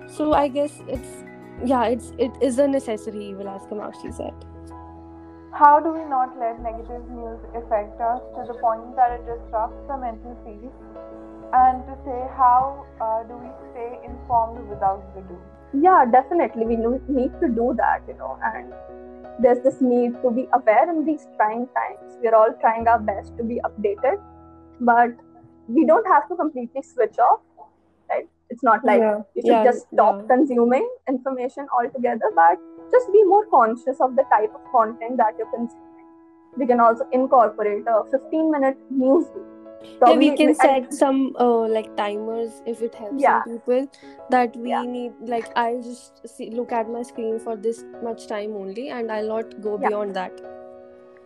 so 0.07 0.33
i 0.33 0.47
guess 0.47 0.81
it's 0.87 1.23
yeah 1.65 1.85
it's 1.85 2.11
it 2.17 2.31
is 2.41 2.59
a 2.59 2.67
necessary 2.67 3.25
evil 3.29 3.49
as 3.55 3.61
kamakshi 3.71 4.13
said 4.21 4.45
How 5.51 5.79
do 5.79 5.91
we 5.91 6.03
not 6.05 6.37
let 6.39 6.61
negative 6.61 7.09
news 7.09 7.39
affect 7.55 7.99
us 7.99 8.21
to 8.35 8.45
the 8.47 8.53
point 8.59 8.95
that 8.95 9.11
it 9.11 9.25
disrupts 9.25 9.89
our 9.89 9.99
mental 9.99 10.35
peace? 10.45 10.77
And 11.51 11.83
to 11.87 11.97
say, 12.05 12.19
how 12.37 12.85
uh, 13.01 13.23
do 13.23 13.33
we 13.33 13.49
stay 13.71 13.99
informed 14.05 14.69
without 14.69 15.01
the 15.15 15.21
doom? 15.21 15.41
Yeah, 15.73 16.05
definitely. 16.11 16.65
We 16.65 16.75
need 16.75 17.31
to 17.41 17.47
do 17.47 17.73
that, 17.77 18.01
you 18.07 18.13
know, 18.15 18.37
and 18.43 18.73
there's 19.41 19.59
this 19.63 19.81
need 19.81 20.21
to 20.21 20.29
be 20.29 20.47
aware 20.53 20.89
in 20.89 21.05
these 21.05 21.27
trying 21.37 21.67
times. 21.67 22.17
We're 22.21 22.35
all 22.35 22.53
trying 22.61 22.87
our 22.87 22.99
best 22.99 23.35
to 23.37 23.43
be 23.43 23.59
updated, 23.65 24.21
but 24.79 25.09
we 25.67 25.85
don't 25.85 26.05
have 26.07 26.27
to 26.29 26.35
completely 26.35 26.83
switch 26.83 27.17
off, 27.17 27.39
right? 28.09 28.27
It's 28.49 28.63
not 28.63 28.85
like 28.85 28.99
Yeah. 28.99 29.21
you 29.35 29.41
should 29.41 29.51
Yeah, 29.51 29.63
just 29.63 29.87
stop 29.93 30.21
yeah. 30.21 30.27
consuming 30.35 30.87
information 31.07 31.67
altogether, 31.73 32.31
but 32.35 32.59
just 32.91 33.11
be 33.11 33.23
more 33.25 33.45
conscious 33.47 33.99
of 34.01 34.15
the 34.15 34.23
type 34.31 34.53
of 34.55 34.61
content 34.71 35.17
that 35.17 35.35
you're 35.37 35.47
consuming. 35.47 35.85
We 36.57 36.65
can 36.67 36.79
also 36.79 37.07
incorporate 37.11 37.85
a 37.87 38.03
15 38.11 38.51
minute 38.51 38.77
news 38.89 39.25
yeah 40.05 40.13
we 40.21 40.35
can 40.35 40.53
set 40.53 40.93
some 40.93 41.33
uh, 41.39 41.65
like 41.73 41.95
timers 41.95 42.55
if 42.65 42.81
it 42.81 42.95
helps 42.95 43.21
Yeah. 43.23 43.43
some 43.43 43.53
people 43.59 43.87
that 44.29 44.55
we 44.57 44.71
Yeah. 44.71 44.81
need 44.83 45.13
like 45.21 45.45
i'll 45.55 45.81
just 45.81 46.27
see, 46.27 46.49
look 46.51 46.73
at 46.73 46.89
my 46.89 47.01
screen 47.01 47.39
for 47.39 47.55
this 47.55 47.85
much 48.03 48.27
time 48.27 48.57
only 48.63 48.89
and 48.89 49.09
i'll 49.09 49.29
not 49.29 49.53
go 49.61 49.77
Yeah. 49.81 49.87
beyond 49.87 50.15
that 50.15 50.41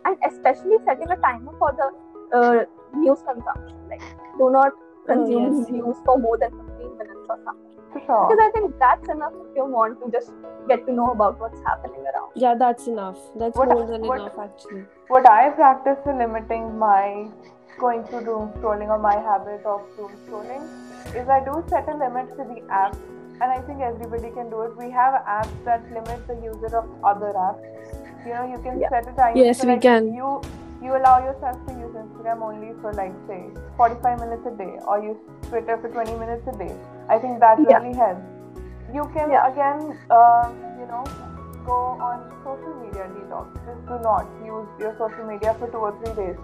and 0.04 0.16
especially 0.30 0.78
setting 0.84 1.10
a 1.10 1.16
timer 1.16 1.52
for 1.58 1.72
the 1.72 1.90
uh, 2.38 2.64
news 2.94 3.22
consumption. 3.26 3.76
Like, 3.88 4.02
do 4.38 4.50
not 4.50 4.72
consume 5.06 5.44
Oh, 5.46 5.58
yes. 5.60 5.70
news 5.70 5.96
for 6.04 6.18
more 6.18 6.36
than 6.38 6.50
15 6.50 6.98
minutes 6.98 7.26
or 7.28 7.38
something. 7.44 7.73
For 7.94 8.00
sure. 8.06 8.26
Because 8.28 8.42
I 8.44 8.50
think 8.58 8.78
that's 8.84 9.08
enough 9.16 9.32
if 9.42 9.56
you 9.56 9.64
want 9.76 9.98
to 10.04 10.10
just 10.16 10.32
get 10.68 10.84
to 10.86 10.92
know 10.98 11.06
about 11.12 11.40
what's 11.40 11.60
happening 11.70 12.04
around. 12.12 12.30
yeah 12.42 12.54
that's 12.60 12.86
enough 12.92 13.18
that's 13.40 13.58
What- 13.60 13.72
more 13.72 13.84
than 13.90 14.06
what- 14.10 14.20
enough 14.22 14.38
actually 14.44 14.84
what 15.16 15.26
I 15.32 15.40
practice 15.58 16.00
is 16.12 16.16
limiting 16.22 16.64
my 16.84 17.02
going 17.82 18.02
through 18.08 18.22
doom 18.28 18.48
scrolling 18.56 18.90
or 18.94 18.98
my 19.04 19.12
habit 19.26 19.68
of 19.74 19.82
doom 19.98 20.16
scrolling 20.24 20.64
is 21.20 21.28
I 21.36 21.38
do 21.50 21.54
set 21.74 21.88
a 21.92 21.96
limit 22.02 22.30
to 22.38 22.44
the 22.50 22.58
app, 22.80 22.96
and 23.40 23.44
I 23.56 23.60
think 23.68 23.80
everybody 23.88 24.30
can 24.38 24.48
do 24.54 24.62
it. 24.66 24.76
We 24.82 24.90
have 24.96 25.14
apps 25.36 25.54
that 25.68 25.84
limit 25.96 26.26
the 26.32 26.36
user 26.46 26.70
of 26.80 26.88
other 27.12 27.32
apps. 27.46 28.26
You 28.26 28.32
know, 28.36 28.44
you 28.52 28.58
can 28.66 28.80
Yeah. 28.80 28.88
set 28.94 29.08
a 29.12 29.14
time. 29.20 29.36
Yes, 29.42 29.60
so 29.60 29.66
we 29.68 29.74
like 29.74 29.82
can. 29.88 30.08
You 30.20 30.30
you 30.86 30.96
allow 31.00 31.14
yourself 31.26 31.60
to 31.68 31.74
use 31.82 31.94
Instagram 32.04 32.42
only 32.48 32.72
for 32.80 32.92
like 33.02 33.12
say 33.28 33.42
45 33.76 34.18
minutes 34.24 34.46
a 34.52 34.54
day, 34.64 34.72
or 34.88 34.98
use 35.10 35.20
Twitter 35.50 35.76
for 35.84 35.88
20 35.98 36.16
minutes 36.24 36.46
a 36.54 36.56
day. 36.64 36.72
I 37.08 37.18
think 37.18 37.40
that 37.40 37.58
Yeah. 37.58 37.78
really 37.78 37.94
helps. 37.96 38.22
You 38.92 39.04
can 39.14 39.30
Yeah. 39.30 39.46
again, 39.50 39.98
uh, 40.10 40.50
you 40.78 40.86
know, 40.86 41.04
go 41.66 41.78
on 42.08 42.24
social 42.44 42.74
media 42.80 43.08
detox. 43.14 43.48
Just 43.66 43.86
do 43.88 43.98
not 44.06 44.26
use 44.44 44.68
your 44.78 44.94
social 44.98 45.24
media 45.26 45.54
for 45.58 45.68
two 45.70 45.78
or 45.88 45.92
three 46.00 46.14
days. 46.14 46.36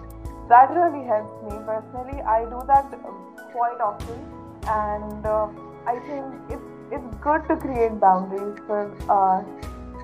That 0.49 0.71
really 0.75 1.05
helps 1.05 1.35
me 1.43 1.57
personally. 1.65 2.21
I 2.21 2.43
do 2.45 2.61
that 2.67 2.93
um, 3.05 3.19
quite 3.53 3.79
often, 3.79 4.19
and 4.67 5.25
uh, 5.25 5.47
I 5.87 5.97
think 6.07 6.25
it's 6.49 6.69
it's 6.91 7.15
good 7.27 7.47
to 7.47 7.55
create 7.57 7.99
boundaries 7.99 8.57
for 8.67 8.81
uh, 9.17 9.43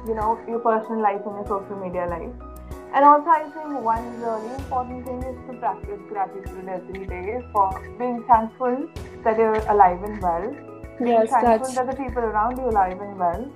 you 0.07 0.15
know 0.15 0.39
your 0.47 0.59
personal 0.59 1.01
life 1.01 1.25
and 1.25 1.35
your 1.41 1.47
social 1.47 1.75
media 1.85 2.05
life. 2.07 2.46
And 2.93 3.05
also, 3.05 3.29
I 3.29 3.43
think 3.53 3.81
one 3.83 4.21
really 4.21 4.55
important 4.55 5.05
thing 5.05 5.21
is 5.23 5.37
to 5.47 5.53
practice 5.59 5.99
gratitude 6.09 6.67
every 6.67 7.05
day 7.05 7.39
for 7.51 7.69
being 7.99 8.23
thankful 8.27 8.87
that 9.23 9.37
you're 9.37 9.55
alive 9.75 10.01
and 10.03 10.21
well. 10.21 10.49
Being 10.97 11.11
Yes, 11.11 11.29
thankful 11.29 11.57
that's 11.59 11.75
that 11.75 11.89
the 11.91 11.95
people 12.03 12.23
around 12.23 12.57
you 12.57 12.63
are 12.65 12.69
alive 12.69 12.99
and 12.99 13.17
well. 13.19 13.51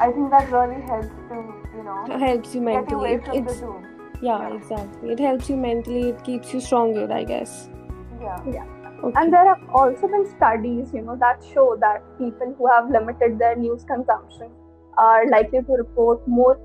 I 0.00 0.12
think 0.12 0.30
that 0.30 0.50
really 0.52 0.80
helps 0.82 1.08
to, 1.30 1.54
you 1.76 1.82
know, 1.82 2.18
helps 2.18 2.54
you 2.54 2.64
get 2.64 2.90
you 2.90 2.98
away 2.98 3.14
It, 3.14 3.24
from 3.24 3.44
the 3.44 3.50
it's 3.50 3.60
doom. 3.60 3.86
yeah, 4.20 4.48
Yeah. 4.48 4.54
exactly. 4.56 5.10
It 5.10 5.18
helps 5.18 5.48
you 5.50 5.56
mentally. 5.56 6.10
It 6.10 6.22
keeps 6.22 6.52
you 6.54 6.60
stronger, 6.60 7.10
I 7.12 7.24
guess. 7.24 7.68
Yeah. 8.20 8.64
Okay. 9.02 9.12
And 9.16 9.32
there 9.32 9.44
have 9.46 9.60
also 9.70 10.08
been 10.08 10.26
studies, 10.36 10.92
you 10.92 11.02
know, 11.02 11.16
that 11.16 11.42
show 11.54 11.76
that 11.80 12.02
people 12.18 12.54
who 12.58 12.66
have 12.68 12.90
limited 12.90 13.38
their 13.38 13.56
news 13.56 13.84
consumption 13.84 14.50
are 14.98 15.26
likely 15.28 15.62
to 15.62 15.72
report 15.72 16.26
more, 16.28 16.58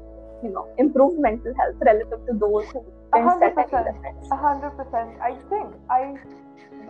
you 0.44 0.50
know, 0.52 0.68
improved 0.78 1.20
mental 1.20 1.54
health 1.56 1.76
relative 1.86 2.26
to 2.28 2.34
those 2.34 2.66
who 2.72 2.84
hundred 3.14 3.54
set 3.56 3.58
any 3.58 3.64
percent. 3.64 3.86
limits. 3.96 4.28
A 4.32 4.36
hundred 4.36 4.72
percent. 4.72 5.10
I 5.22 5.36
think 5.50 5.74
I, 5.90 6.18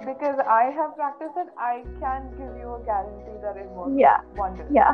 because 0.06 0.40
I 0.48 0.64
have 0.76 0.96
practiced 0.96 1.38
it, 1.38 1.48
I 1.58 1.84
can 2.00 2.30
give 2.32 2.56
you 2.60 2.76
a 2.76 2.82
guarantee 2.86 3.38
that 3.42 3.58
it 3.58 3.70
works 3.72 3.94
Yeah. 3.96 4.20
wonders. 4.36 4.68
Yeah. 4.72 4.94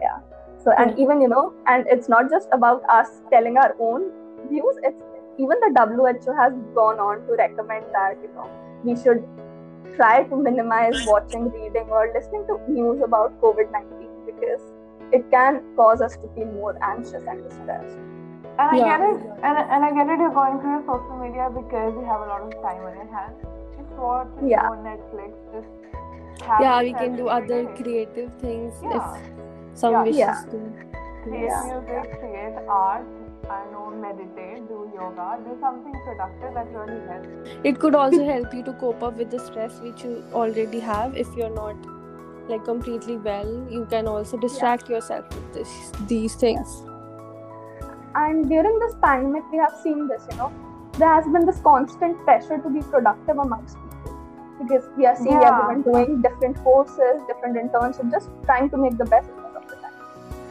Yeah. 0.00 0.18
So, 0.64 0.72
and 0.78 0.98
even, 0.98 1.20
you 1.20 1.28
know, 1.28 1.52
and 1.66 1.86
it's 1.88 2.08
not 2.08 2.30
just 2.30 2.48
about 2.52 2.82
us 2.88 3.20
telling 3.30 3.56
our 3.56 3.74
own 3.80 4.10
views, 4.48 4.76
it's 4.82 5.02
even 5.38 5.58
the 5.60 5.70
WHO 6.24 6.32
has 6.36 6.52
gone 6.74 6.98
on 6.98 7.26
to 7.26 7.34
recommend 7.34 7.84
that, 7.92 8.16
you 8.22 8.30
know, 8.34 8.48
we 8.84 8.94
should 8.96 9.24
try 9.96 10.22
to 10.24 10.36
minimize 10.36 11.04
watching, 11.06 11.50
reading, 11.50 11.88
or 11.90 12.10
listening 12.14 12.46
to 12.46 12.58
news 12.70 13.02
about 13.02 13.40
COVID 13.40 13.70
19 13.72 14.08
because 14.26 14.62
it 15.12 15.30
can 15.30 15.62
cause 15.76 16.00
us 16.00 16.16
to 16.16 16.28
feel 16.34 16.46
more 16.46 16.76
anxious 16.82 17.22
and 17.26 17.42
distressed. 17.44 17.96
And 18.58 18.68
I 18.70 18.76
Yeah. 18.76 18.84
get 18.84 19.00
it, 19.08 19.20
and, 19.42 19.58
and 19.74 19.84
I 19.84 19.90
get 19.92 20.08
it. 20.08 20.18
You're 20.18 20.30
going 20.30 20.60
through 20.60 20.72
your 20.76 20.84
social 20.86 21.18
media 21.18 21.48
because 21.54 21.94
you 21.94 22.04
have 22.04 22.20
a 22.20 22.28
lot 22.32 22.42
of 22.42 22.52
time 22.62 22.82
on 22.90 22.94
your 23.00 23.10
hands. 23.16 23.36
Just 23.78 23.90
watch, 23.98 24.28
just 24.36 24.46
Yeah. 24.46 24.60
go 24.66 24.72
on 24.72 24.84
Netflix, 24.84 25.32
just 25.52 25.68
have 26.48 26.60
yeah, 26.60 26.82
we 26.82 26.92
can 26.92 27.16
do 27.16 27.28
other 27.28 27.64
day. 27.64 27.82
creative 27.82 28.32
things 28.44 28.74
Yeah. 28.82 28.96
if 28.96 29.78
some 29.82 29.92
Yeah. 29.92 30.02
wishes 30.02 30.18
Yeah. 30.18 30.44
to. 30.52 30.62
Create 31.24 31.44
Yeah. 31.44 31.62
music, 31.64 32.20
create 32.20 32.56
art. 32.68 33.06
I 33.50 33.64
know, 33.72 33.90
meditate, 34.02 34.68
do 34.68 34.90
yoga, 34.94 35.38
do 35.44 35.56
something 35.60 35.94
productive 36.04 36.54
that 36.54 36.68
really 36.74 37.00
helps. 37.08 37.56
It 37.64 37.78
could 37.80 37.94
also 37.94 38.24
help 38.32 38.54
you 38.54 38.62
to 38.64 38.72
cope 38.74 39.02
up 39.02 39.16
with 39.16 39.30
the 39.30 39.38
stress 39.38 39.80
which 39.80 40.04
you 40.04 40.22
already 40.32 40.80
have 40.80 41.16
if 41.16 41.34
you're 41.36 41.50
not 41.50 41.76
like 42.48 42.64
completely 42.64 43.16
well. 43.16 43.50
You 43.70 43.86
can 43.90 44.06
also 44.08 44.36
distract 44.36 44.88
yourself 44.88 45.28
with 45.34 45.52
this, 45.52 45.92
these 46.08 46.34
things. 46.34 46.82
And 48.14 48.48
during 48.48 48.78
this 48.78 48.94
pandemic, 49.02 49.42
we 49.50 49.58
have 49.58 49.74
seen 49.82 50.06
this, 50.08 50.26
you 50.30 50.36
know, 50.36 50.52
there 50.98 51.08
has 51.08 51.24
been 51.26 51.46
this 51.46 51.60
constant 51.60 52.22
pressure 52.24 52.58
to 52.58 52.68
be 52.68 52.80
productive 52.82 53.38
amongst 53.38 53.76
people 53.76 54.18
because 54.62 54.88
we 54.96 55.06
are 55.06 55.16
seeing 55.16 55.40
Yeah. 55.40 55.52
everyone 55.52 55.82
doing 55.82 56.20
different 56.20 56.62
courses, 56.62 57.22
different 57.26 57.56
internships, 57.56 58.10
just 58.10 58.28
trying 58.44 58.68
to 58.70 58.76
make 58.76 58.98
the 58.98 59.06
best 59.06 59.30
out 59.44 59.56
of 59.56 59.68
the 59.68 59.76
time. 59.76 59.94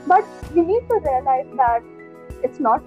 But 0.07 0.25
we 0.55 0.61
need 0.61 0.89
to 0.89 0.99
realize 1.09 1.47
that 1.57 1.83
it's 2.43 2.59
not 2.59 2.81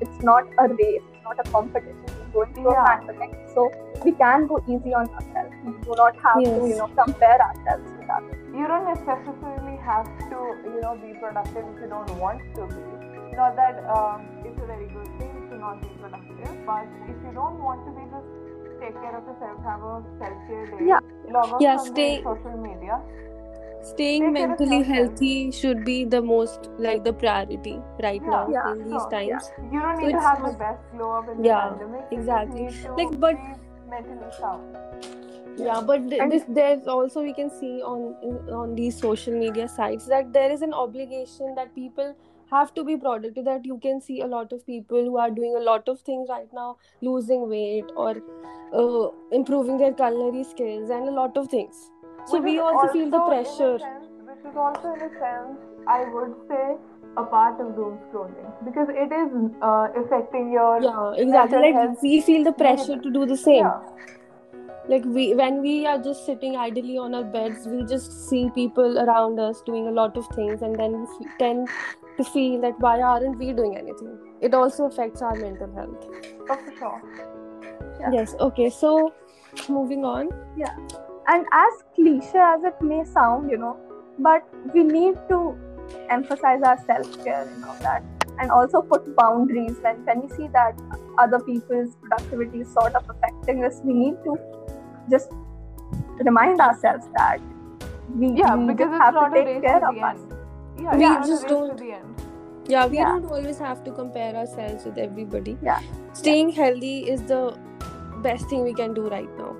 it's 0.00 0.22
not 0.22 0.44
a 0.58 0.68
race, 0.68 1.02
it's 1.10 1.22
not 1.24 1.38
a 1.42 1.50
competition. 1.50 2.04
We're 2.34 2.44
going 2.44 2.54
through 2.54 2.72
Yeah. 2.72 2.82
a 2.82 2.98
pandemic, 2.98 3.36
so 3.54 3.70
we 4.04 4.12
can 4.12 4.46
go 4.46 4.58
easy 4.66 4.92
on 4.92 5.08
ourselves. 5.20 5.54
We 5.64 5.72
do 5.86 5.94
not 6.00 6.16
have 6.24 6.42
to, 6.42 6.66
you 6.72 6.76
know, 6.80 6.88
compare 6.98 7.38
ourselves 7.46 7.92
with 7.98 8.10
others. 8.10 8.42
You 8.56 8.66
don't 8.66 8.86
necessarily 8.86 9.76
have 9.84 10.06
to, 10.30 10.38
you 10.64 10.80
know, 10.82 10.96
be 10.96 11.12
productive 11.20 11.64
if 11.74 11.80
you 11.82 11.88
don't 11.88 12.10
want 12.18 12.40
to 12.56 12.66
be. 12.66 12.82
Not 13.36 13.54
that 13.56 13.84
um, 13.94 14.22
it's 14.46 14.58
a 14.62 14.66
very 14.66 14.86
good 14.88 15.10
thing 15.18 15.34
to 15.50 15.58
not 15.58 15.82
be 15.82 15.88
productive, 16.00 16.56
but 16.64 16.86
if 17.04 17.16
you 17.26 17.32
don't 17.34 17.58
want 17.62 17.84
to 17.84 17.92
be, 17.92 18.04
just 18.14 18.80
take 18.80 18.94
care 19.02 19.14
of 19.18 19.24
yourself. 19.28 19.60
Have 19.62 19.82
a 19.82 20.02
self-care 20.20 20.66
day. 20.72 20.86
Yeah. 20.86 21.00
Log 21.28 21.52
off 21.52 21.60
Yeah, 21.60 21.76
from 21.76 21.86
stay- 21.94 22.22
social 22.22 22.56
media. 22.56 23.00
Staying 23.82 24.22
Take 24.22 24.34
care 24.36 24.52
of 24.52 24.58
mentally 24.58 24.82
healthy 24.84 25.50
should 25.52 25.84
be 25.84 26.04
the 26.04 26.22
most 26.22 26.70
like 26.78 27.04
the 27.04 27.12
priority 27.12 27.78
right 28.02 28.20
Yeah, 28.24 28.30
now 28.30 28.48
yeah, 28.50 28.72
in 28.72 28.78
these 28.84 29.02
sure, 29.02 29.10
times. 29.10 29.50
You 29.70 29.80
don't 29.80 29.96
So 30.00 30.06
need 30.06 30.12
to 30.12 30.20
have 30.20 30.42
the 30.46 30.56
best 30.64 30.80
glow 30.96 31.10
up 31.18 31.28
in 31.28 31.44
Yeah, 31.44 31.68
the 31.68 31.84
pandemic. 31.84 32.06
You 32.10 32.18
exactly. 32.18 32.62
need 32.62 32.82
to 32.82 32.94
Like, 32.94 33.20
but- 33.20 33.36
be 33.36 33.90
mentally 33.90 34.32
sound. 34.40 35.25
Yeah 35.56 35.80
but 35.80 36.08
th- 36.08 36.20
And- 36.22 36.32
this 36.32 36.44
there's 36.60 36.86
also 36.94 37.22
we 37.26 37.32
can 37.32 37.50
see 37.58 37.74
on 37.82 38.06
on 38.62 38.74
these 38.80 38.98
social 39.02 39.36
media 39.42 39.68
sites 39.68 40.06
that 40.14 40.32
there 40.32 40.50
is 40.56 40.62
an 40.62 40.74
obligation 40.86 41.54
that 41.60 41.74
people 41.74 42.14
have 42.54 42.72
to 42.74 42.82
be 42.88 42.96
productive 43.04 43.44
that 43.46 43.64
you 43.68 43.76
can 43.84 44.00
see 44.08 44.16
a 44.20 44.26
lot 44.32 44.52
of 44.56 44.64
people 44.66 45.06
who 45.10 45.16
are 45.22 45.30
doing 45.38 45.54
a 45.60 45.62
lot 45.68 45.88
of 45.92 46.00
things 46.08 46.28
right 46.34 46.52
now 46.58 46.66
losing 47.06 47.48
weight 47.52 47.94
or 47.96 48.10
uh, 48.82 49.08
improving 49.38 49.78
their 49.78 49.92
culinary 50.02 50.44
skills 50.44 50.90
and 50.90 51.08
a 51.08 51.14
lot 51.16 51.36
of 51.36 51.48
things. 51.48 51.80
So 52.26 52.34
Which 52.40 52.44
we 52.44 52.54
is 52.56 52.60
also 52.60 52.92
feel 52.92 53.10
the 53.10 53.20
pressure. 53.30 53.78
sense- 53.78 54.12
which 54.28 54.44
is 54.52 54.56
also 54.56 54.92
in 54.94 55.02
a 55.08 55.10
sense, 55.18 55.58
I 55.88 56.04
would 56.14 56.36
say, 56.48 56.76
a 57.16 57.24
part 57.24 57.60
of 57.60 57.74
doom 57.74 57.98
scrolling. 58.06 58.48
Because 58.68 58.88
it 58.90 59.12
is 59.18 59.28
uh, 59.62 59.88
affecting 60.04 60.52
your 60.52 60.80
yeah 60.82 61.12
exactly. 61.26 61.58
like 61.66 61.74
health. 61.74 61.98
we 62.02 62.20
feel 62.20 62.44
the 62.44 62.52
pressure 62.64 62.98
to 63.08 63.10
do 63.18 63.26
the 63.26 63.36
same. 63.36 63.64
Yeah. 63.64 63.80
Like 64.88 65.04
we 65.04 65.34
when 65.34 65.60
we 65.62 65.86
are 65.86 65.98
just 66.02 66.24
sitting 66.26 66.56
idly 66.56 66.96
on 67.04 67.14
our 67.14 67.24
beds 67.24 67.66
we 67.66 67.84
just 67.92 68.28
see 68.28 68.48
people 68.54 68.98
around 69.04 69.40
us 69.40 69.62
doing 69.66 69.88
a 69.88 69.90
lot 69.90 70.16
of 70.16 70.26
things 70.34 70.62
and 70.62 70.76
then 70.76 70.92
we 71.20 71.26
tend 71.38 71.68
to 72.18 72.24
feel 72.24 72.60
that 72.60 72.78
why 72.80 73.00
aren't 73.00 73.38
we 73.38 73.52
doing 73.52 73.76
anything 73.76 74.16
it 74.40 74.54
also 74.54 74.86
affects 74.86 75.22
our 75.22 75.34
mental 75.36 75.72
health 75.74 76.06
Oh, 76.48 76.56
for 76.64 76.76
sure. 76.78 77.02
Yeah. 78.00 78.10
yes 78.12 78.34
okay 78.40 78.70
so 78.70 79.12
moving 79.68 80.04
on 80.04 80.28
Yeah. 80.56 80.74
and 81.28 81.46
as 81.52 81.82
cliche 81.94 82.38
as 82.38 82.62
it 82.64 82.80
may 82.80 83.04
sound 83.04 83.50
you 83.50 83.58
know 83.58 83.76
but 84.18 84.44
we 84.74 84.84
need 84.84 85.16
to 85.30 85.56
emphasize 86.10 86.62
our 86.62 86.78
self-care 86.86 87.48
you 87.54 87.60
know 87.60 87.74
that 87.80 88.02
and 88.38 88.50
also 88.50 88.82
put 88.82 89.04
boundaries 89.16 89.76
when 89.82 90.04
when 90.04 90.22
we 90.22 90.28
see 90.36 90.46
that 90.48 90.78
other 91.18 91.38
people's 91.40 91.96
productivity 92.02 92.60
is 92.60 92.72
sort 92.72 92.94
of 92.94 93.10
affecting 93.14 93.64
us 93.64 93.80
we 93.84 93.94
need 93.98 94.16
to 94.24 94.36
just 95.10 95.30
remind 96.18 96.60
ourselves 96.60 97.06
that 97.16 97.40
we, 98.14 98.28
Yeah, 98.32 98.54
we 98.56 98.66
because 98.72 98.90
it's 98.92 98.98
have 99.04 99.14
not 99.14 99.28
to 99.28 99.40
a 99.40 99.44
take 99.44 99.46
race 99.46 99.62
care 99.62 99.80
to 99.80 99.86
of 99.88 99.94
the 99.94 100.00
us 100.02 100.16
end. 100.18 100.32
Yeah, 100.84 100.94
We 100.96 101.00
yeah, 101.02 101.22
just 101.26 101.46
don't- 101.48 101.70
to 101.76 101.84
the 101.84 101.92
end. 101.92 102.22
yeah 102.74 102.86
we 102.92 102.96
Yeah. 102.98 103.08
don't 103.14 103.26
always 103.38 103.58
have 103.64 103.82
to 103.84 103.92
compare 103.96 104.34
ourselves 104.42 104.84
with 104.84 104.98
everybody 104.98 105.56
Yeah. 105.62 105.80
staying 106.20 106.50
healthy 106.60 106.94
is 107.16 107.22
the 107.32 107.40
best 108.22 108.48
thing 108.52 108.64
we 108.68 108.72
can 108.74 108.94
do 108.94 109.08
right 109.12 109.38
now 109.38 109.52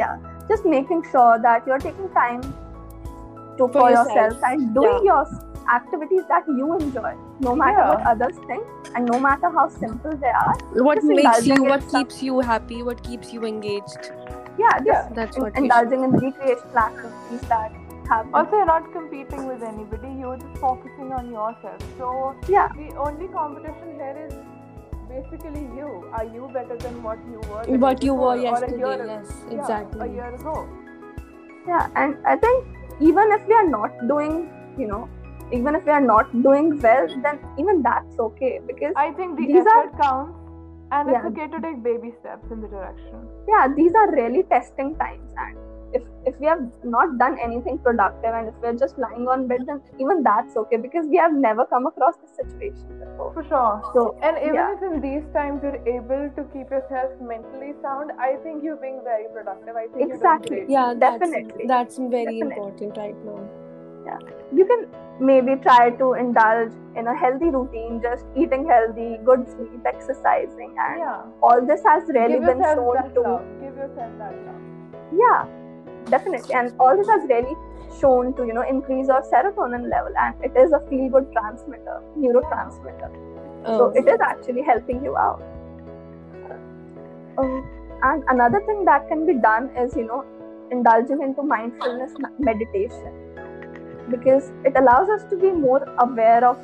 yeah 0.00 0.16
just 0.48 0.66
making 0.72 1.02
sure 1.12 1.38
that 1.46 1.66
you're 1.66 1.78
taking 1.84 2.08
time 2.16 2.42
to, 2.42 3.68
for, 3.68 3.90
yourself. 3.90 4.08
yourself. 4.16 4.42
and 4.50 4.74
doing 4.74 4.98
Yeah. 5.04 5.12
your 5.12 5.26
activities 5.76 6.22
that 6.28 6.46
you 6.58 6.68
enjoy 6.76 7.14
no 7.46 7.54
matter 7.62 7.78
Yeah. 7.78 7.88
what 7.94 8.06
others 8.12 8.36
think 8.50 8.92
and 8.94 9.10
no 9.14 9.18
matter 9.28 9.50
how 9.56 9.66
simple 9.68 10.14
they 10.26 10.34
are 10.42 10.54
what 10.90 11.02
makes 11.04 11.46
you 11.46 11.62
what 11.64 11.82
some- 11.82 12.04
keeps 12.04 12.22
you 12.28 12.40
happy 12.52 12.82
what 12.90 13.02
keeps 13.10 13.32
you 13.38 13.44
engaged 13.54 14.12
yeah 14.58 14.78
just 14.78 14.86
Yeah. 14.86 15.08
that's 15.18 15.36
in- 15.36 15.42
what 15.44 15.54
we 15.56 15.62
indulging 15.62 16.04
in 16.08 16.10
recreational 16.22 16.78
activities 16.84 17.48
that 17.54 17.72
have 18.10 18.28
Also, 18.38 18.56
you're 18.56 18.66
not 18.68 18.86
competing 18.92 19.46
with 19.46 19.62
anybody. 19.70 20.10
You're 20.20 20.36
just 20.42 20.58
focusing 20.60 21.12
on 21.16 21.26
yourself. 21.32 21.82
So 21.98 22.12
yeah 22.54 22.68
the 22.78 22.86
only 23.06 23.28
competition 23.34 23.90
here 24.02 24.14
is 24.26 24.34
basically 25.10 25.62
you. 25.80 25.90
Are 26.20 26.24
you 26.36 26.48
better 26.54 26.76
than 26.86 27.02
what 27.02 27.18
you 27.32 27.40
were? 27.50 27.64
what 27.86 28.02
you 28.08 28.14
were 28.14 28.36
before 28.36 28.36
or 28.36 28.38
a 28.38 28.42
yesterday 28.42 28.78
year 28.78 28.94
ago? 29.02 29.12
yes 29.12 29.34
Yeah, 29.50 29.58
exactly 29.58 30.08
a 30.08 30.12
year 30.18 30.34
ago. 30.40 30.56
yeah 31.68 31.88
and 32.02 32.16
i 32.32 32.34
think 32.42 32.66
even 33.12 33.32
if 33.36 33.46
we 33.52 33.54
are 33.60 33.68
not 33.72 33.96
doing 34.10 34.36
you 34.82 34.86
know 34.92 35.00
even 35.56 35.74
if 35.78 35.84
we 35.88 35.92
are 35.96 36.04
not 36.06 36.30
doing 36.46 36.70
well 36.86 37.06
then 37.26 37.38
even 37.62 37.82
that's 37.86 38.18
okay 38.26 38.50
because 38.70 38.92
I 39.02 39.10
think 39.18 39.36
the 39.40 39.46
These 39.50 39.68
are- 39.74 39.84
effort 39.84 40.00
counts 40.00 40.37
And 40.96 41.10
it's 41.10 41.16
Yeah. 41.16 41.28
okay 41.30 41.46
to 41.54 41.60
take 41.60 41.82
baby 41.82 42.12
steps 42.20 42.50
in 42.50 42.60
the 42.66 42.68
direction. 42.68 43.24
yeah 43.48 43.66
these 43.80 43.94
are 44.02 44.10
really 44.12 44.42
testing 44.52 44.94
times 45.00 45.34
and 45.46 45.56
if 45.98 46.06
if 46.30 46.38
we 46.44 46.46
have 46.50 46.62
not 46.94 47.12
done 47.20 47.36
anything 47.44 47.76
productive 47.84 48.34
and 48.38 48.48
if 48.52 48.56
we're 48.64 48.72
just 48.80 48.98
lying 49.04 49.28
on 49.34 49.44
bed 49.52 49.62
then 49.68 49.78
even 50.04 50.22
that's 50.26 50.56
okay 50.62 50.78
because 50.86 51.06
we 51.14 51.20
have 51.22 51.36
never 51.44 51.64
come 51.74 51.86
across 51.90 52.18
this 52.24 52.34
situation 52.40 52.98
before 53.04 53.30
For 53.36 53.44
sure. 53.52 53.76
so 53.94 54.02
And 54.30 54.40
even 54.48 54.58
Yeah. 54.58 54.74
if 54.74 54.82
in 54.88 55.00
these 55.06 55.28
times 55.38 55.62
you're 55.68 55.80
able 55.94 56.26
to 56.40 56.44
keep 56.56 56.74
yourself 56.78 57.14
mentally 57.32 57.72
sound, 57.86 58.12
I 58.26 58.30
think 58.42 58.62
you're 58.68 58.82
being 58.84 59.00
very 59.12 59.28
productive. 59.38 59.80
I 59.84 59.86
think 59.94 60.12
Exactly. 60.12 60.58
you're. 60.58 60.70
Yeah, 60.76 60.92
Definitely. 61.06 61.66
That's, 61.74 61.96
that's 61.96 62.10
very 62.18 62.38
Definitely. 62.40 62.42
important 62.42 62.96
right 63.04 63.24
now. 63.30 63.40
You 64.54 64.64
can 64.66 64.86
maybe 65.20 65.54
try 65.62 65.90
to 65.90 66.12
indulge 66.14 66.72
in 66.96 67.06
a 67.08 67.14
healthy 67.22 67.46
routine 67.54 68.00
just 68.02 68.24
eating 68.36 68.66
healthy 68.66 69.18
good 69.24 69.46
sleep 69.54 69.86
exercising 69.86 70.74
and 70.86 71.00
Yeah. 71.00 71.22
all 71.42 71.60
this 71.70 71.82
has 71.84 72.04
really 72.08 72.38
been 72.38 72.62
shown 72.62 73.10
to 73.14 73.20
love. 73.20 73.42
Give 73.60 73.76
yourself 73.76 74.12
that 74.18 74.34
love. 74.46 74.62
yeah 75.12 75.44
definitely 76.12 76.54
and 76.54 76.72
all 76.80 76.96
this 76.96 77.08
has 77.08 77.26
really 77.28 77.56
shown 78.00 78.32
to 78.38 78.46
you 78.46 78.52
know 78.54 78.62
increase 78.62 79.08
your 79.08 79.20
serotonin 79.32 79.88
level 79.90 80.12
and 80.26 80.34
it 80.50 80.56
is 80.64 80.72
a 80.72 80.80
feel 80.88 81.08
good 81.16 81.30
transmitter 81.32 82.00
neurotransmitter 82.16 83.10
so 83.66 83.84
Oh. 83.86 83.92
it 84.02 84.06
is 84.08 84.20
actually 84.32 84.62
helping 84.72 85.02
you 85.04 85.16
out 85.16 85.42
Um, 87.38 87.50
and 88.02 88.24
another 88.28 88.60
thing 88.66 88.84
that 88.84 89.08
can 89.08 89.26
be 89.26 89.34
done 89.34 89.70
is 89.82 89.96
you 89.96 90.04
know 90.06 90.24
indulging 90.70 91.20
into 91.26 91.42
mindfulness 91.42 92.14
meditation 92.38 93.12
because 94.10 94.50
it 94.64 94.76
allows 94.76 95.08
us 95.08 95.24
to 95.30 95.36
be 95.36 95.50
more 95.52 95.82
aware 95.98 96.44
of 96.46 96.58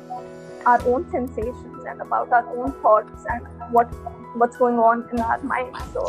our 0.65 0.81
own 0.87 1.09
sensations 1.11 1.85
and 1.87 2.01
about 2.01 2.31
our 2.31 2.47
own 2.57 2.71
thoughts 2.81 3.25
and 3.29 3.45
what 3.71 3.87
what's 4.35 4.57
going 4.57 4.77
on 4.77 5.07
in 5.13 5.19
our 5.19 5.41
mind 5.43 5.75
so 5.93 6.05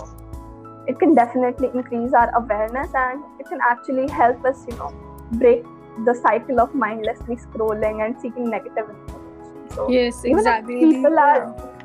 it 0.86 0.98
can 0.98 1.14
definitely 1.14 1.68
increase 1.74 2.12
our 2.14 2.30
awareness 2.36 2.94
and 2.94 3.22
it 3.38 3.46
can 3.48 3.58
actually 3.70 4.08
help 4.10 4.44
us 4.44 4.64
you 4.68 4.76
know 4.76 4.90
break 5.32 5.64
the 6.04 6.14
cycle 6.14 6.60
of 6.60 6.74
mindlessly 6.74 7.36
scrolling 7.36 8.04
and 8.06 8.20
seeking 8.20 8.50
negative 8.50 8.88
information 8.88 9.26
so 9.74 9.90
Yes, 9.90 10.24
even 10.24 10.38
if 10.38 10.46
exactly. 10.46 10.80
people 10.80 11.10
the, 11.10 11.20
are 11.20 11.76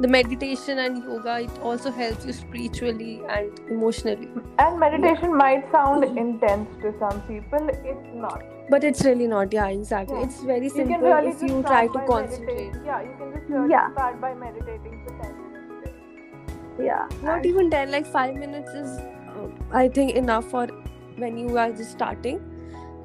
the 0.00 0.08
meditation 0.08 0.78
and 0.78 1.02
yoga, 1.02 1.40
it 1.40 1.58
also 1.60 1.90
helps 1.90 2.26
you 2.26 2.32
spiritually 2.32 3.22
and 3.28 3.58
emotionally. 3.70 4.28
And 4.58 4.78
meditation 4.78 5.34
might 5.34 5.70
sound 5.72 6.04
intense 6.04 6.68
to 6.82 6.92
some 6.98 7.22
people. 7.22 7.68
It's 7.70 8.14
not. 8.14 8.42
But 8.68 8.84
it's 8.84 9.04
really 9.04 9.26
not. 9.26 9.52
Yeah, 9.52 9.68
exactly. 9.68 10.16
Yeah. 10.18 10.24
It's 10.24 10.42
very 10.42 10.64
You 10.64 10.70
simple 10.70 10.94
can 10.94 11.02
really 11.04 11.28
if 11.32 11.42
you 11.42 11.62
try 11.62 11.86
to 11.86 12.00
concentrate. 12.08 12.56
meditating. 12.72 12.84
Yeah, 12.86 13.02
you 13.02 13.14
can 13.18 13.32
just 13.34 13.48
really 13.50 13.70
Yeah. 13.70 13.92
start 13.92 14.20
by 14.20 14.34
meditating 14.34 14.96
for 15.04 15.12
10 15.22 15.36
minutes. 15.42 16.86
yeah 16.86 17.04
Not 17.26 17.36
and- 17.36 17.46
even 17.50 17.70
10, 17.74 17.90
like 17.90 18.06
5 18.14 18.34
minutes 18.40 18.72
is, 18.80 18.96
uh, 18.98 19.46
I 19.82 19.88
think, 19.98 20.14
enough 20.22 20.48
for 20.54 20.66
when 21.24 21.38
you 21.42 21.56
are 21.66 21.70
just 21.82 21.92
starting. 21.98 22.40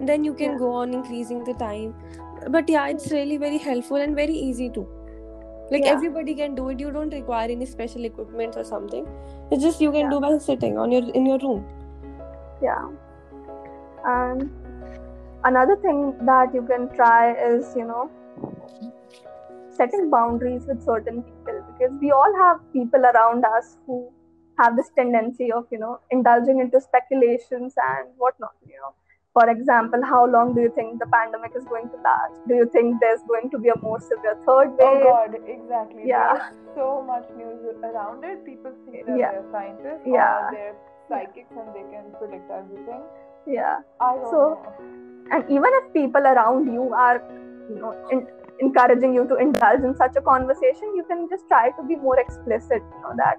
Then 0.09 0.23
you 0.29 0.33
can 0.41 0.51
Yeah. 0.53 0.57
go 0.63 0.71
on 0.79 0.93
increasing 1.01 1.43
the 1.51 1.53
time. 1.61 1.93
But 2.55 2.73
yeah, 2.73 2.87
it's 2.95 3.11
really 3.11 3.37
very 3.45 3.59
helpful 3.67 3.97
and 4.07 4.15
very 4.23 4.33
easy 4.47 4.69
too. 4.79 4.87
Like 5.73 5.85
Yeah. 5.85 5.91
everybody 5.97 6.33
can 6.41 6.55
do 6.55 6.67
it. 6.73 6.79
You 6.85 6.89
don't 6.95 7.13
require 7.19 7.49
any 7.57 7.65
special 7.73 8.03
equipment 8.09 8.57
or 8.61 8.63
something. 8.71 9.05
It's 9.51 9.63
just 9.67 9.79
you 9.85 9.91
can 9.97 10.05
Yeah. 10.07 10.15
do 10.15 10.19
by 10.25 10.31
sitting 10.47 10.77
on 10.85 10.91
your 10.97 11.03
in 11.21 11.29
your 11.33 11.37
room. 11.45 11.61
yeah 12.63 12.81
and 14.15 14.49
another 15.43 15.75
thing 15.77 15.99
that 16.25 16.53
you 16.53 16.61
can 16.71 16.87
try 16.95 17.33
is 17.49 17.73
you 17.75 17.85
know 17.85 18.09
setting 19.69 20.09
boundaries 20.09 20.65
with 20.67 20.83
certain 20.83 21.21
people 21.23 21.61
because 21.67 21.93
we 22.01 22.11
all 22.11 22.33
have 22.39 22.57
people 22.73 23.05
around 23.11 23.45
us 23.45 23.77
who 23.85 24.09
have 24.59 24.75
this 24.75 24.89
tendency 24.95 25.51
of 25.51 25.65
you 25.71 25.79
know 25.79 25.99
indulging 26.11 26.59
into 26.59 26.79
speculations 26.79 27.73
and 27.91 28.09
whatnot 28.17 28.51
you 28.67 28.75
know 28.81 28.93
for 29.33 29.49
example 29.49 30.03
how 30.03 30.25
long 30.35 30.53
do 30.53 30.61
you 30.61 30.71
think 30.75 30.99
the 30.99 31.07
pandemic 31.13 31.53
is 31.55 31.63
going 31.65 31.87
to 31.89 31.97
last 32.07 32.39
do 32.49 32.55
you 32.55 32.69
think 32.73 32.99
there's 32.99 33.21
going 33.27 33.49
to 33.49 33.57
be 33.57 33.69
a 33.69 33.77
more 33.81 33.99
severe 33.99 34.35
third 34.45 34.71
wave 34.71 34.81
Oh 34.81 34.95
wave 34.95 35.03
god, 35.03 35.35
exactly. 35.47 36.03
Yeah. 36.05 36.33
There's 36.33 36.75
so 36.75 37.01
much 37.07 37.25
news 37.37 37.61
around 37.83 38.25
it. 38.25 38.45
People 38.45 38.73
think 38.85 39.05
that 39.07 39.17
Yeah. 39.17 39.31
they're 39.31 39.51
scientists 39.53 40.03
Yeah. 40.05 40.47
or 40.47 40.51
they're 40.51 40.75
psychics 41.07 41.55
and 41.61 41.73
they 41.77 41.85
can 41.93 42.11
predict 42.19 42.51
everything. 42.51 43.01
yeah 43.47 43.79
I 44.01 44.15
don't 44.17 44.29
So- 44.31 44.49
know. 44.49 45.10
And 45.31 45.43
even 45.57 45.77
if 45.79 45.93
people 45.93 46.27
around 46.33 46.71
you 46.73 46.85
are 46.93 47.17
you 47.69 47.79
know 47.81 47.91
in, 48.11 48.27
encouraging 48.59 49.13
you 49.13 49.27
to 49.27 49.35
indulge 49.45 49.81
in 49.89 49.95
such 49.95 50.15
a 50.15 50.21
conversation 50.21 50.95
you 50.99 51.03
can 51.11 51.27
just 51.29 51.47
try 51.47 51.69
to 51.79 51.83
be 51.91 51.95
more 52.07 52.19
explicit 52.19 52.81
you 52.95 53.01
know 53.05 53.13
that 53.23 53.35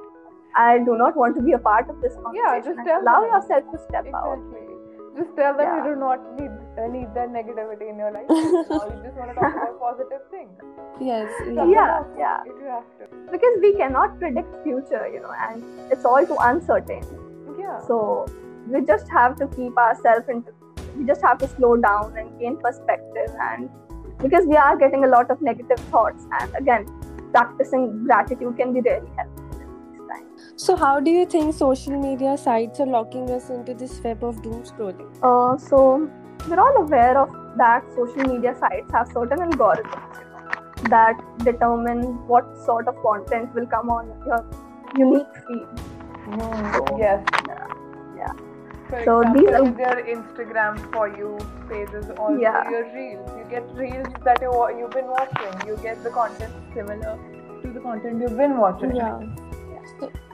i 0.56 0.78
do 0.90 0.96
not 1.02 1.16
want 1.16 1.36
to 1.40 1.42
be 1.48 1.52
a 1.52 1.62
part 1.70 1.88
of 1.94 2.00
this 2.00 2.14
conversation 2.22 2.54
yeah, 2.54 2.60
just 2.70 2.86
tell 2.88 3.02
allow 3.02 3.20
them. 3.22 3.30
yourself 3.34 3.70
to 3.72 3.78
step 3.88 4.06
out 4.24 4.38
Exactly. 4.38 4.68
Just 5.16 5.32
tell 5.36 5.56
them 5.56 5.66
Yeah. 5.68 5.72
you 5.78 5.82
do 5.94 6.00
not 6.00 6.20
need 6.36 6.52
uh, 6.82 6.86
need 6.92 7.08
that 7.16 7.32
negativity 7.32 7.88
in 7.94 7.98
your 8.02 8.10
life. 8.12 8.28
right 8.30 8.70
now. 8.70 8.84
you 8.92 9.02
just 9.06 9.18
want 9.22 9.32
to 9.32 9.34
talk 9.38 9.56
about 9.56 9.74
positive 9.80 10.22
things. 10.30 10.62
Yes. 11.08 11.28
Talk 11.58 11.68
Yeah, 11.72 11.98
about 11.98 12.14
yeah. 12.20 12.38
You 12.46 12.68
have 12.76 12.86
to. 13.00 13.08
because 13.34 13.58
we 13.64 13.72
cannot 13.80 14.14
predict 14.22 14.54
future 14.68 15.02
you 15.16 15.20
know 15.26 15.34
and 15.48 15.92
it's 15.96 16.06
all 16.12 16.24
too 16.30 16.38
uncertain 16.46 17.04
Yeah. 17.58 17.76
so 17.90 17.98
we 18.76 18.80
just 18.92 19.12
have 19.18 19.36
to 19.42 19.48
keep 19.58 19.76
ourselves 19.84 20.30
into 20.36 20.56
we 20.96 21.04
just 21.04 21.22
have 21.22 21.38
to 21.38 21.48
slow 21.48 21.76
down 21.76 22.16
and 22.16 22.38
gain 22.38 22.56
perspective 22.56 23.34
and 23.50 23.70
because 24.18 24.46
we 24.46 24.56
are 24.56 24.76
getting 24.76 25.04
a 25.04 25.08
lot 25.08 25.30
of 25.30 25.40
negative 25.42 25.78
thoughts 25.90 26.26
and 26.40 26.54
again 26.56 26.86
practicing 27.32 28.04
gratitude 28.04 28.56
can 28.56 28.72
be 28.72 28.80
really 28.80 29.10
helpful 29.16 29.60
in 29.60 29.92
these 29.92 30.08
times 30.10 30.62
So, 30.64 30.76
how 30.76 31.00
do 31.00 31.10
you 31.10 31.26
think 31.26 31.54
social 31.54 31.98
media 32.00 32.36
sites 32.36 32.80
are 32.80 32.86
locking 32.86 33.30
us 33.30 33.48
into 33.50 33.74
this 33.74 34.00
web 34.04 34.24
of 34.24 34.42
doom 34.42 34.62
scrolling? 34.62 35.08
Uh, 35.22 35.56
so 35.56 36.10
we're 36.48 36.60
all 36.60 36.76
aware 36.82 37.18
of 37.18 37.30
that 37.56 37.84
social 37.94 38.34
media 38.34 38.54
sites 38.58 38.92
have 38.92 39.08
certain 39.08 39.38
algorithms 39.38 40.22
that 40.90 41.20
determine 41.44 42.02
what 42.26 42.56
sort 42.64 42.88
of 42.88 42.96
content 43.02 43.54
will 43.54 43.66
come 43.66 43.88
on 43.90 44.08
your 44.26 44.44
unique 44.96 45.26
feed. 45.46 45.66
Mm, 46.26 46.98
yes. 46.98 47.24
Yeah. 47.46 47.71
For 48.92 49.02
So 49.04 49.20
example, 49.20 49.42
these 49.42 49.54
are- 49.58 49.62
with 49.64 49.78
your 49.78 50.00
Instagram 50.14 50.80
for 50.94 51.04
you 51.18 51.28
pages, 51.68 52.10
or 52.22 52.30
Yeah. 52.40 52.70
your 52.72 52.82
reels. 52.96 53.30
You 53.38 53.44
get 53.52 53.70
reels 53.82 54.18
that 54.26 54.42
you 54.46 54.50
you've 54.78 54.90
been 54.96 55.08
watching. 55.12 55.54
You 55.68 55.76
get 55.84 56.02
the 56.06 56.10
content 56.10 56.52
similar 56.74 57.14
to 57.62 57.70
the 57.76 57.80
content 57.86 58.20
you've 58.24 58.36
been 58.42 58.58
watching. 58.58 58.94
Yeah. 58.94 59.22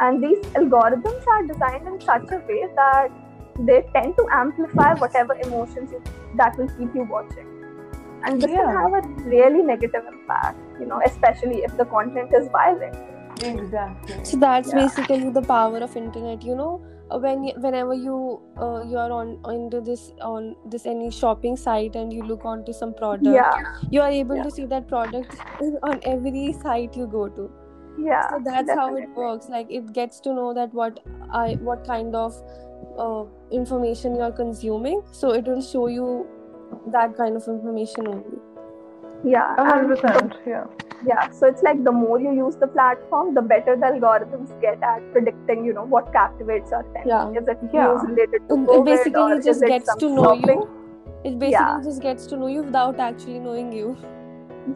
And 0.00 0.24
these 0.24 0.40
algorithms 0.62 1.30
are 1.36 1.42
designed 1.52 1.86
in 1.92 2.00
such 2.00 2.30
a 2.32 2.40
way 2.50 2.60
that 2.80 3.08
they 3.70 3.78
tend 3.94 4.16
to 4.16 4.26
amplify 4.40 4.94
whatever 5.04 5.36
emotions 5.46 5.92
you, 5.92 6.02
that 6.42 6.58
will 6.58 6.68
keep 6.80 6.94
you 6.94 7.06
watching. 7.14 7.46
And 8.24 8.42
this 8.42 8.50
Yeah. 8.50 8.64
can 8.64 8.76
have 8.76 8.94
a 8.98 9.08
really 9.36 9.62
negative 9.62 10.04
impact, 10.12 10.56
you 10.80 10.86
know, 10.86 11.00
especially 11.04 11.62
if 11.62 11.76
the 11.76 11.84
content 11.84 12.34
is 12.42 12.48
violent. 12.48 12.96
Exactly. 13.44 14.24
So 14.24 14.36
that's 14.36 14.72
Yeah. 14.72 14.80
basically 14.80 15.30
the 15.30 15.42
power 15.42 15.78
of 15.78 15.96
internet. 15.96 16.42
You 16.42 16.56
know, 16.56 16.80
when 17.16 17.44
whenever 17.64 17.94
you 17.94 18.40
uh, 18.60 18.82
you 18.86 18.98
are 18.98 19.10
on 19.10 19.38
into 19.52 19.80
this 19.80 20.12
on 20.20 20.54
this 20.66 20.84
any 20.86 21.10
shopping 21.10 21.56
site 21.56 21.96
and 21.96 22.12
you 22.12 22.22
look 22.22 22.44
onto 22.44 22.72
some 22.72 22.92
product, 22.94 23.24
Yeah, 23.24 23.74
you 23.90 24.00
are 24.02 24.10
able 24.10 24.36
Yeah. 24.36 24.42
to 24.44 24.50
see 24.50 24.66
that 24.66 24.88
product 24.88 25.36
on 25.82 26.00
every 26.02 26.52
site 26.64 26.96
you 26.96 27.06
go 27.06 27.28
to. 27.28 27.50
yeah. 28.06 28.28
So 28.30 28.40
that's 28.48 28.70
how 28.80 28.94
it 28.96 29.08
works. 29.20 29.48
Like 29.48 29.70
it 29.78 29.92
gets 29.92 30.20
to 30.26 30.34
know 30.34 30.52
that 30.58 30.74
what 30.74 31.00
I 31.44 31.54
what 31.70 31.86
kind 31.86 32.14
of 32.14 32.36
uh, 33.06 33.24
information 33.50 34.14
you 34.16 34.20
are 34.22 34.32
consuming. 34.32 35.02
So 35.12 35.30
it 35.40 35.46
will 35.52 35.62
show 35.62 35.86
you 35.86 36.26
that 36.98 37.16
kind 37.16 37.36
of 37.36 37.48
information 37.48 38.06
only. 38.08 38.38
Yeah, 39.24 39.54
A 39.56 39.64
100% 39.64 40.36
Yeah. 40.46 40.66
Yeah 41.06 41.30
so 41.30 41.46
it's 41.46 41.62
like 41.62 41.82
the 41.84 41.92
more 41.92 42.18
you 42.20 42.32
use 42.32 42.56
the 42.56 42.66
platform 42.66 43.34
the 43.34 43.42
better 43.42 43.76
the 43.76 43.86
algorithms 43.86 44.48
get 44.60 44.82
at 44.82 45.02
predicting 45.12 45.64
you 45.64 45.72
know 45.72 45.84
what 45.84 46.12
captivates 46.12 46.72
our 46.72 46.80
attention 46.80 47.34
Yeah. 47.34 47.40
is 47.42 47.48
it 47.48 47.58
Yeah. 47.72 47.86
news 47.88 48.04
related 48.08 48.48
to 48.48 48.54
It, 48.54 48.70
it 48.78 48.84
basically 48.84 49.22
or 49.22 49.36
just 49.36 49.48
is 49.48 49.62
it 49.62 49.68
gets 49.68 49.94
to 49.96 50.08
know 50.08 50.24
shopping? 50.24 50.62
you. 50.62 50.68
It 51.24 51.38
basically 51.38 51.50
Yeah. 51.52 51.80
just 51.84 52.02
gets 52.02 52.26
to 52.32 52.36
know 52.36 52.46
you 52.48 52.62
without 52.62 52.98
actually 53.10 53.38
knowing 53.48 53.72
you. 53.80 53.96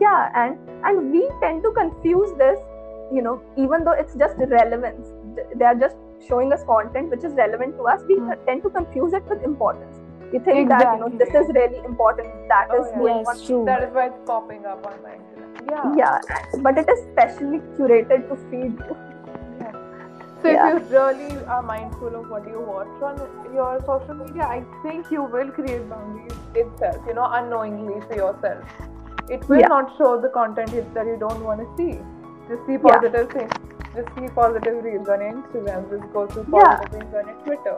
yeah 0.00 0.30
and 0.42 0.70
and 0.88 1.10
we 1.14 1.22
tend 1.40 1.62
to 1.64 1.70
confuse 1.78 2.30
this 2.42 2.60
you 3.16 3.22
know 3.24 3.34
even 3.64 3.84
though 3.88 3.96
it's 4.02 4.14
just 4.22 4.38
relevance 4.52 5.10
they 5.62 5.66
are 5.70 5.74
just 5.82 5.96
showing 6.28 6.52
us 6.56 6.62
content 6.70 7.10
which 7.16 7.24
is 7.30 7.34
relevant 7.40 7.76
to 7.80 7.88
us 7.94 8.06
we 8.12 8.16
Hmm. 8.20 8.30
tend 8.46 8.62
to 8.68 8.70
confuse 8.78 9.12
it 9.18 9.28
with 9.34 9.42
importance 9.50 10.00
we 10.32 10.38
think 10.46 10.70
that 10.72 10.86
you 10.92 11.00
know 11.02 11.10
this 11.24 11.34
is 11.42 11.50
really 11.58 11.82
important 11.90 12.32
that 12.54 12.70
Oh, 12.70 12.80
is 12.82 12.90
yeah. 12.92 13.18
Yes, 13.32 13.42
true. 13.46 13.64
That 13.66 13.82
is 13.86 13.92
why 13.96 14.06
it's 14.06 14.20
popping 14.30 14.64
up 14.74 14.86
on 14.90 14.94
my 15.06 15.10
internet. 15.16 15.31
Yeah. 15.70 15.94
yeah 15.96 16.18
but 16.62 16.78
it 16.78 16.88
is 16.88 17.00
specially 17.12 17.60
curated 17.78 18.28
to 18.28 18.36
feed 18.50 18.78
you 18.88 18.96
So 20.42 20.48
if 20.50 20.90
you 20.90 20.98
really 20.98 21.44
are 21.46 21.62
mindful 21.62 22.14
of 22.20 22.28
what 22.28 22.46
you 22.52 22.60
watch 22.68 23.02
on 23.08 23.18
your 23.56 23.78
social 23.88 24.14
media, 24.14 24.42
I 24.42 24.64
think 24.82 25.10
you 25.16 25.22
will 25.34 25.50
create 25.58 25.88
boundaries 25.88 26.32
itself, 26.62 26.96
you 27.06 27.14
know, 27.14 27.28
unknowingly 27.30 28.00
for 28.08 28.16
yourself. 28.16 28.64
It 29.36 29.48
will 29.48 29.60
Yeah. 29.64 29.68
not 29.74 29.92
show 29.98 30.08
the 30.24 30.30
content 30.38 30.74
that 30.96 31.06
you 31.12 31.16
don't 31.20 31.44
want 31.50 31.62
to 31.64 31.68
see. 31.76 31.92
Just 32.48 32.66
see 32.70 32.78
positive 32.88 33.30
things. 33.36 33.52
Just 33.94 34.10
see 34.16 34.26
positive 34.40 34.82
reels 34.88 35.08
on 35.16 35.20
Instagram. 35.28 35.86
Just 35.94 36.12
go 36.18 36.26
through 36.26 36.46
Yeah. 36.56 36.72
positive 36.72 36.98
things 36.98 37.14
on 37.22 37.30
Twitter. 37.46 37.76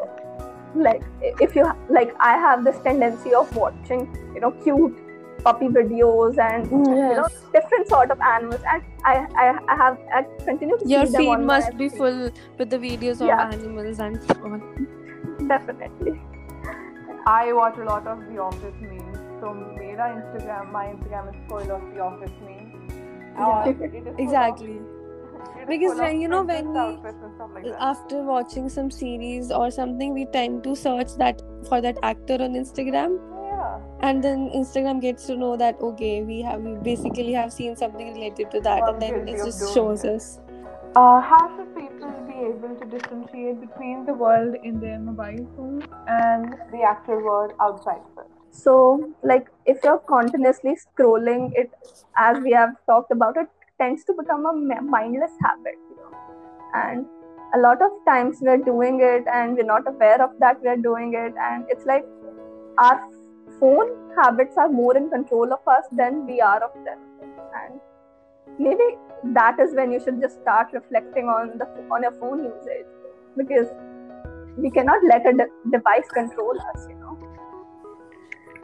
like 0.85 1.03
if 1.47 1.53
you 1.57 1.65
like 1.97 2.15
i 2.29 2.31
have 2.45 2.63
this 2.69 2.79
tendency 2.87 3.33
of 3.41 3.51
watching 3.59 4.01
you 4.37 4.41
know 4.45 4.51
cute 4.65 4.97
puppy 5.45 5.67
videos 5.77 6.39
and 6.49 6.71
you 6.71 6.79
know 7.19 7.27
different 7.57 7.89
sort 7.95 8.11
of 8.17 8.21
animals 8.33 8.63
and 8.75 8.83
i 9.13 9.15
i, 9.45 9.47
I 9.73 9.77
have 9.83 9.99
i 10.19 10.23
continue 10.45 10.79
to 10.83 10.89
Your 10.93 11.07
see 11.07 11.13
them 11.13 11.25
feed 11.25 11.47
must 11.53 11.77
be 11.83 11.89
feed. 11.89 11.99
full 11.99 12.21
with 12.59 12.71
the 12.77 12.79
videos 12.85 13.21
Yeah. 13.27 13.49
of 13.49 13.55
animals 13.59 13.99
and 14.09 14.23
so 14.29 14.39
on. 14.53 14.63
definitely 15.49 16.21
I 17.27 17.53
watch 17.57 17.77
a 17.79 17.85
lot 17.85 18.07
of 18.07 18.19
The 18.31 18.39
Office 18.47 18.81
memes. 18.81 19.19
So 19.43 19.53
मेरा 19.59 20.09
Instagram, 20.17 20.67
my 20.73 20.83
Instagram 20.89 21.31
is 21.31 21.39
full 21.53 21.71
of 21.77 21.87
The 21.95 22.01
Office 22.07 22.35
memes. 22.49 22.99
Yeah. 23.39 23.47
Uh, 23.47 23.71
it 23.71 23.95
is 23.95 24.05
full 24.09 24.21
Exactly. 24.25 24.75
of- 24.77 24.91
it 25.61 25.63
is 25.63 25.69
Because 25.71 25.93
full 25.95 26.03
when- 26.07 26.21
you 26.25 26.29
know, 26.33 26.43
when 26.51 26.69
we- 26.75 26.79
outfits 26.83 27.23
and 27.29 27.33
stuff 27.39 27.55
like. 27.55 27.71
After 27.93 28.21
watching 28.33 28.69
some 28.75 28.91
series 28.99 29.51
or 29.61 29.71
something, 29.79 30.13
we 30.19 30.27
tend 30.37 30.63
to 30.69 30.75
search 30.83 31.15
that 31.25 31.41
for 31.71 31.81
that 31.87 32.03
actor 32.11 32.39
on 32.49 32.61
Instagram, 32.63 33.17
yeah. 33.55 34.09
and 34.09 34.23
then 34.23 34.51
Instagram 34.61 35.01
gets 35.01 35.27
to 35.27 35.37
know 35.37 35.57
that 35.57 35.81
okay, 35.91 36.23
we 36.23 36.41
have 36.43 36.61
we 36.61 36.75
basically 36.89 37.33
have 37.33 37.53
seen 37.53 37.77
something 37.77 38.13
related 38.15 38.51
to 38.57 38.61
that, 38.61 38.83
Or 38.83 38.91
and 38.91 39.03
then 39.03 39.29
it 39.29 39.37
just 39.45 39.75
shows 39.75 40.05
it. 40.05 40.15
us. 40.17 40.39
Uh, 40.97 41.21
how 41.21 41.41
should 41.57 41.75
people 41.77 42.13
be 42.27 42.35
able 42.49 42.75
to 42.81 42.87
differentiate 42.87 43.61
between 43.61 44.05
the 44.07 44.15
world 44.15 44.55
in 44.63 44.79
their 44.81 44.99
mobile 44.99 45.47
phones 45.57 45.85
and 46.07 46.55
the 46.75 46.83
actual 46.83 47.23
world 47.31 47.53
outside 47.61 48.03
of 48.13 48.25
it? 48.25 48.31
so 48.57 49.13
like 49.29 49.49
if 49.67 49.79
you're 49.83 49.99
continuously 50.11 50.77
scrolling 50.83 51.47
it 51.63 51.73
as 52.17 52.37
we 52.45 52.53
have 52.53 52.75
talked 52.91 53.11
about 53.11 53.37
it 53.37 53.49
tends 53.81 54.05
to 54.05 54.15
become 54.19 54.47
a 54.47 54.53
mindless 54.91 55.33
habit 55.47 55.75
you 55.91 55.97
know 55.97 56.13
and 56.83 57.05
a 57.57 57.59
lot 57.59 57.83
of 57.87 57.91
times 58.07 58.39
we're 58.41 58.63
doing 58.69 59.01
it 59.09 59.25
and 59.39 59.57
we're 59.57 59.71
not 59.71 59.89
aware 59.89 60.23
of 60.23 60.31
that 60.45 60.63
we're 60.63 60.77
doing 60.77 61.15
it 61.15 61.35
and 61.49 61.65
it's 61.69 61.85
like 61.85 62.05
our 62.79 63.01
phone 63.59 63.89
habits 64.17 64.57
are 64.57 64.69
more 64.69 64.97
in 64.97 65.11
control 65.11 65.53
of 65.53 65.67
us 65.67 65.85
than 65.93 66.27
we 66.27 66.41
are 66.41 66.63
of 66.63 66.73
them. 66.85 66.99
And 67.63 67.81
maybe 68.59 68.97
that 69.33 69.59
is 69.59 69.75
when 69.75 69.93
you 69.93 70.01
should 70.01 70.21
just 70.21 70.41
start 70.41 70.69
reflecting 70.73 71.27
on 71.27 71.59
the 71.59 71.67
on 71.91 72.03
your 72.03 72.13
phone 72.13 72.45
usage. 72.45 72.87
Because 73.37 73.69
we 74.57 74.71
cannot 74.71 75.03
let 75.05 75.27
a 75.27 75.33
de- 75.33 75.71
device 75.71 76.09
control 76.13 76.57
us 76.75 76.87
you 76.89 76.95
know. 76.97 77.19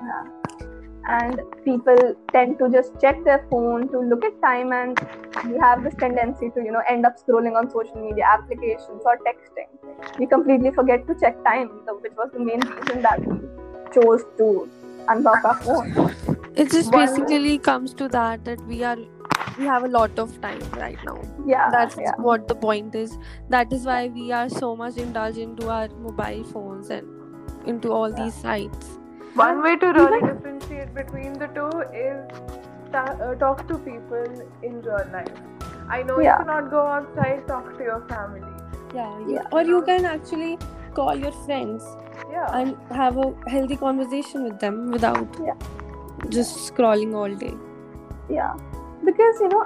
Yeah. 0.03 0.24
and 1.09 1.40
people 1.64 2.14
tend 2.33 2.59
to 2.59 2.70
just 2.70 2.92
check 3.00 3.22
their 3.24 3.44
phone 3.50 3.88
to 3.88 4.00
look 4.00 4.24
at 4.24 4.40
time 4.40 4.72
and 4.72 4.98
we 5.46 5.59
have 5.59 5.83
this 5.83 5.94
tendency 5.94 6.50
to 6.50 6.62
you 6.62 6.72
know 6.72 6.83
end 6.88 7.05
up 7.05 7.16
scrolling 7.18 7.57
on 7.57 7.70
social 7.70 7.96
media 7.96 8.24
applications 8.24 9.03
or 9.05 9.18
texting. 9.29 9.68
We 10.18 10.26
completely 10.26 10.70
forget 10.70 11.07
to 11.07 11.14
check 11.20 11.42
time 11.44 11.68
which 12.00 12.12
was 12.16 12.31
the 12.33 12.38
main 12.38 12.61
reason 12.61 13.03
that 13.03 13.26
we 13.26 13.40
chose 13.92 14.24
to 14.38 14.70
unlock 15.09 15.45
our 15.45 15.55
phone 15.63 16.15
It 16.57 16.71
just 16.71 16.93
One- 16.93 17.07
basically 17.07 17.59
comes 17.59 17.95
to 17.95 18.09
that 18.09 18.45
that 18.45 18.61
we 18.67 18.83
are 18.85 18.97
we 19.59 19.65
have 19.67 19.85
a 19.85 19.89
lot 19.89 20.19
of 20.19 20.41
time 20.41 20.61
right 20.81 20.99
now. 21.05 21.19
yeah 21.47 21.69
That's 21.73 21.97
yeah 21.97 22.13
what 22.27 22.47
the 22.49 22.55
point 22.55 22.95
is. 22.95 23.17
That 23.55 23.73
is 23.73 23.85
why 23.87 24.09
we 24.09 24.33
are 24.33 24.49
so 24.49 24.75
much 24.77 24.97
indulged 24.97 25.39
into 25.39 25.69
our 25.69 25.89
mobile 26.07 26.45
phones 26.53 26.91
and 26.91 27.69
into 27.73 27.93
all 27.93 28.13
these 28.21 28.35
sites. 28.35 28.87
One 29.41 29.63
way 29.63 29.77
to 29.77 29.91
really 29.99 30.21
differentiate 30.27 30.95
between 30.95 31.35
the 31.45 31.49
two 31.59 31.69
is 32.05 32.31
ta- 32.93 33.17
uh, 33.29 33.35
talk 33.43 33.67
to 33.69 33.79
people 33.79 34.41
in 34.71 34.81
real 34.83 35.07
life. 35.13 35.33
I 35.89 36.03
know 36.03 36.21
Yeah. 36.21 36.39
you 36.39 36.45
cannot 36.45 36.71
go 36.71 36.87
outside, 36.97 37.47
talk 37.49 37.71
to 37.79 37.85
your 37.91 38.01
family. 38.09 38.43
Yeah, 38.95 39.19
yeah. 39.21 39.35
Yeah. 39.37 39.53
Or 39.53 39.63
you 39.73 39.83
can 39.91 40.05
actually 40.15 40.59
call 40.98 41.16
your 41.26 41.33
friends 41.46 41.85
Yeah. 42.33 42.57
and 42.59 42.76
have 43.00 43.16
a 43.24 43.29
healthy 43.55 43.76
conversation 43.76 44.44
with 44.48 44.59
them 44.64 44.81
without 44.96 45.38
Yeah. 45.44 45.55
just 46.38 46.59
scrolling 46.70 47.14
all 47.22 47.35
day. 47.44 47.55
yeah 48.35 48.53
because 49.07 49.38
you 49.42 49.48
know 49.53 49.62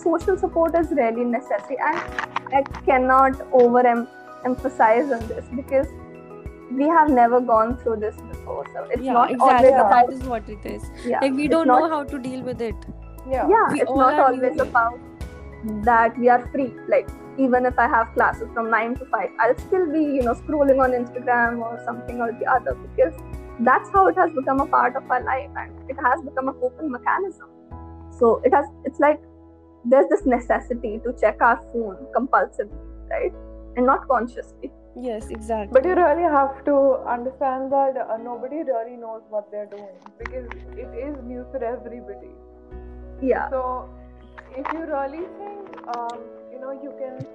social 0.00 0.36
support 0.42 0.76
is 0.80 0.90
really 0.98 1.24
necessary 1.30 1.78
and 1.86 2.54
i 2.58 2.60
cannot 2.88 3.40
over 3.60 3.82
emphasize 4.50 5.10
on 5.16 5.24
this 5.30 5.48
because 5.60 5.88
we 6.80 6.86
have 6.96 7.10
never 7.16 7.40
gone 7.50 7.72
through 7.80 7.96
this 8.04 8.20
before 8.28 8.64
so 8.74 8.84
it's 8.90 9.02
yeah, 9.02 9.12
not 9.18 9.30
exactly. 9.36 9.56
always 9.56 9.72
That 9.78 9.86
about 9.86 10.12
is 10.18 10.22
what 10.34 10.48
it 10.56 10.66
is. 10.74 10.84
yeah, 11.04 11.18
Like 11.24 11.32
we 11.40 11.48
don't 11.54 11.66
not- 11.72 11.80
know 11.84 11.88
how 11.94 12.02
to 12.12 12.18
deal 12.26 12.42
with 12.50 12.60
it. 12.68 12.86
yeah. 13.28 13.48
yeah 13.54 13.66
We 13.72 13.80
it's 13.86 13.96
not 14.02 14.20
always 14.26 14.60
about 14.66 14.98
that 15.84 16.18
we 16.18 16.28
are 16.28 16.46
free. 16.52 16.72
Like 16.88 17.08
even 17.38 17.64
if 17.64 17.78
i 17.78 17.86
have 17.88 18.08
classes 18.12 18.48
from 18.52 18.68
9 18.70 18.96
to 18.96 19.04
5 19.06 19.30
i'll 19.40 19.56
still 19.58 19.84
be 19.90 20.00
you 20.00 20.22
know 20.22 20.34
scrolling 20.34 20.80
on 20.84 20.90
instagram 20.90 21.60
or 21.66 21.80
something 21.84 22.20
or 22.20 22.26
the 22.40 22.44
other 22.54 22.74
because 22.74 23.14
that's 23.60 23.90
how 23.90 24.06
it 24.08 24.16
has 24.16 24.30
become 24.32 24.60
a 24.60 24.66
part 24.66 24.96
of 24.96 25.10
our 25.10 25.22
life 25.22 25.50
and 25.56 25.90
it 25.90 25.96
has 26.02 26.20
become 26.22 26.48
a 26.48 26.52
coping 26.54 26.90
mechanism. 26.90 27.48
So 28.18 28.40
it 28.44 28.54
has 28.54 28.66
it's 28.84 29.00
like 29.00 29.20
there's 29.84 30.08
this 30.08 30.24
necessity 30.24 31.00
to 31.04 31.14
check 31.20 31.40
our 31.40 31.60
phone 31.72 32.06
compulsively 32.16 32.90
right? 33.10 33.32
And 33.76 33.86
not 33.86 34.06
consciously. 34.08 34.70
Yes, 35.00 35.28
exactly. 35.30 35.72
But 35.72 35.84
you 35.84 35.94
really 35.94 36.22
have 36.22 36.64
to 36.64 36.98
understand 37.08 37.72
that 37.72 37.96
uh, 37.96 38.16
nobody 38.16 38.56
really 38.56 38.96
knows 38.96 39.22
what 39.28 39.50
they're 39.50 39.66
doing 39.66 39.96
because 40.18 40.48
it 40.76 40.90
is 40.94 41.16
new 41.24 41.46
for 41.50 41.62
everybody. 41.62 42.30
yeah. 43.22 43.48
So, 43.50 43.88
if 44.56 44.66
you 44.72 44.80
really 44.80 45.26
think, 45.38 45.49
um, 45.94 46.18
you 46.52 46.60
know, 46.60 46.72
you 46.82 46.92
can 46.98 47.26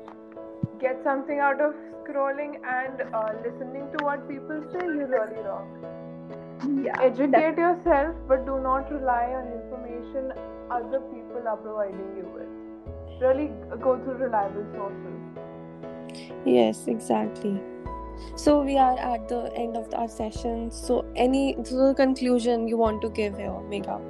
get 0.79 1.01
something 1.03 1.39
out 1.39 1.61
of 1.61 1.73
scrolling 2.03 2.55
and 2.63 3.01
uh, 3.13 3.31
listening 3.43 3.87
to 3.97 4.03
what 4.03 4.27
people 4.29 4.63
say, 4.71 4.85
you're 4.85 5.07
really 5.07 5.41
wrong. 5.43 5.67
yeah 6.83 7.01
Educate 7.01 7.57
yourself, 7.57 8.15
but 8.27 8.45
do 8.45 8.59
not 8.59 8.91
rely 8.91 9.23
on 9.39 9.47
information 9.59 10.31
other 10.71 10.99
people 11.13 11.47
are 11.47 11.57
providing 11.57 12.17
you 12.17 12.27
with. 12.33 13.21
Really 13.21 13.51
go 13.81 13.97
through 14.03 14.15
reliable 14.15 14.65
sources. 14.75 15.15
Yes, 16.45 16.87
exactly. 16.87 17.61
So 18.35 18.61
we 18.61 18.77
are 18.77 18.97
at 18.97 19.27
the 19.27 19.51
end 19.55 19.77
of 19.77 19.93
our 19.93 20.07
session. 20.07 20.71
So 20.71 21.05
any 21.15 21.55
so 21.63 21.93
conclusion 21.93 22.67
you 22.67 22.77
want 22.77 23.01
to 23.01 23.09
give 23.09 23.37
here, 23.37 23.57
Megha? 23.73 24.01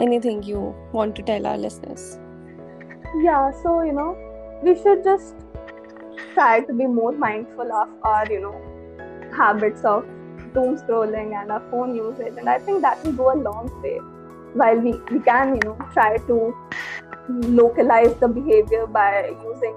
Anything 0.00 0.42
you 0.42 0.74
want 0.92 1.14
to 1.16 1.22
tell 1.22 1.46
our 1.46 1.58
listeners? 1.58 2.18
Yeah 3.22 3.50
so 3.62 3.82
you 3.82 3.92
know 3.92 4.16
we 4.62 4.74
should 4.74 5.04
just 5.04 5.34
try 6.32 6.60
to 6.60 6.72
be 6.72 6.86
more 6.86 7.12
mindful 7.12 7.72
of 7.72 7.88
our 8.02 8.26
you 8.30 8.40
know 8.40 8.54
habits 9.36 9.84
of 9.84 10.04
doom 10.54 10.76
scrolling 10.76 11.34
and 11.40 11.50
our 11.50 11.62
phone 11.70 11.94
usage 11.94 12.34
and 12.38 12.48
i 12.48 12.58
think 12.58 12.80
that 12.80 13.04
will 13.04 13.12
go 13.12 13.32
a 13.32 13.38
long 13.38 13.70
way. 13.82 13.98
While 14.54 14.78
we, 14.78 14.92
we 15.10 15.18
can 15.18 15.56
you 15.56 15.60
know 15.64 15.76
try 15.92 16.16
to 16.16 16.54
localize 17.28 18.14
the 18.20 18.28
behavior 18.28 18.86
by 18.86 19.34
using 19.42 19.74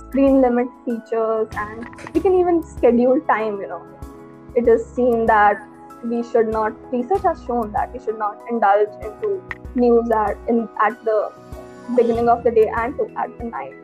screen 0.00 0.42
limit 0.42 0.68
features 0.84 1.48
and 1.56 1.88
we 2.12 2.20
can 2.20 2.34
even 2.38 2.62
schedule 2.62 3.20
time 3.22 3.58
you 3.60 3.68
know. 3.68 3.82
It 4.54 4.68
is 4.68 4.84
seen 4.84 5.24
that 5.26 5.66
we 6.04 6.22
should 6.22 6.48
not 6.48 6.72
research 6.92 7.22
has 7.22 7.42
shown 7.46 7.72
that 7.72 7.90
we 7.94 8.00
should 8.00 8.18
not 8.18 8.38
indulge 8.50 9.02
into 9.02 9.42
news 9.74 10.10
at 10.10 10.36
in 10.46 10.68
at 10.82 11.02
the 11.06 11.32
beginning 11.96 12.28
of 12.28 12.42
the 12.44 12.50
day 12.50 12.70
and 12.82 12.96
to 12.98 13.08
at 13.16 13.36
the 13.38 13.44
night 13.44 13.74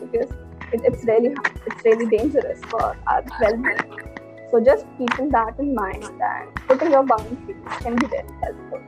because 0.00 0.30
it, 0.72 0.80
it's 0.90 1.04
really 1.04 1.34
it's 1.66 1.84
really 1.84 2.06
dangerous 2.16 2.60
for 2.70 2.96
our 3.06 3.24
well-being 3.40 4.00
so 4.50 4.60
just 4.60 4.86
keeping 4.98 5.28
that 5.30 5.58
in 5.58 5.74
mind 5.74 6.04
and 6.04 6.54
putting 6.68 6.90
your 6.90 7.02
boundaries 7.04 7.56
can 7.80 7.96
be 7.96 8.06
very 8.06 8.34
helpful 8.42 8.80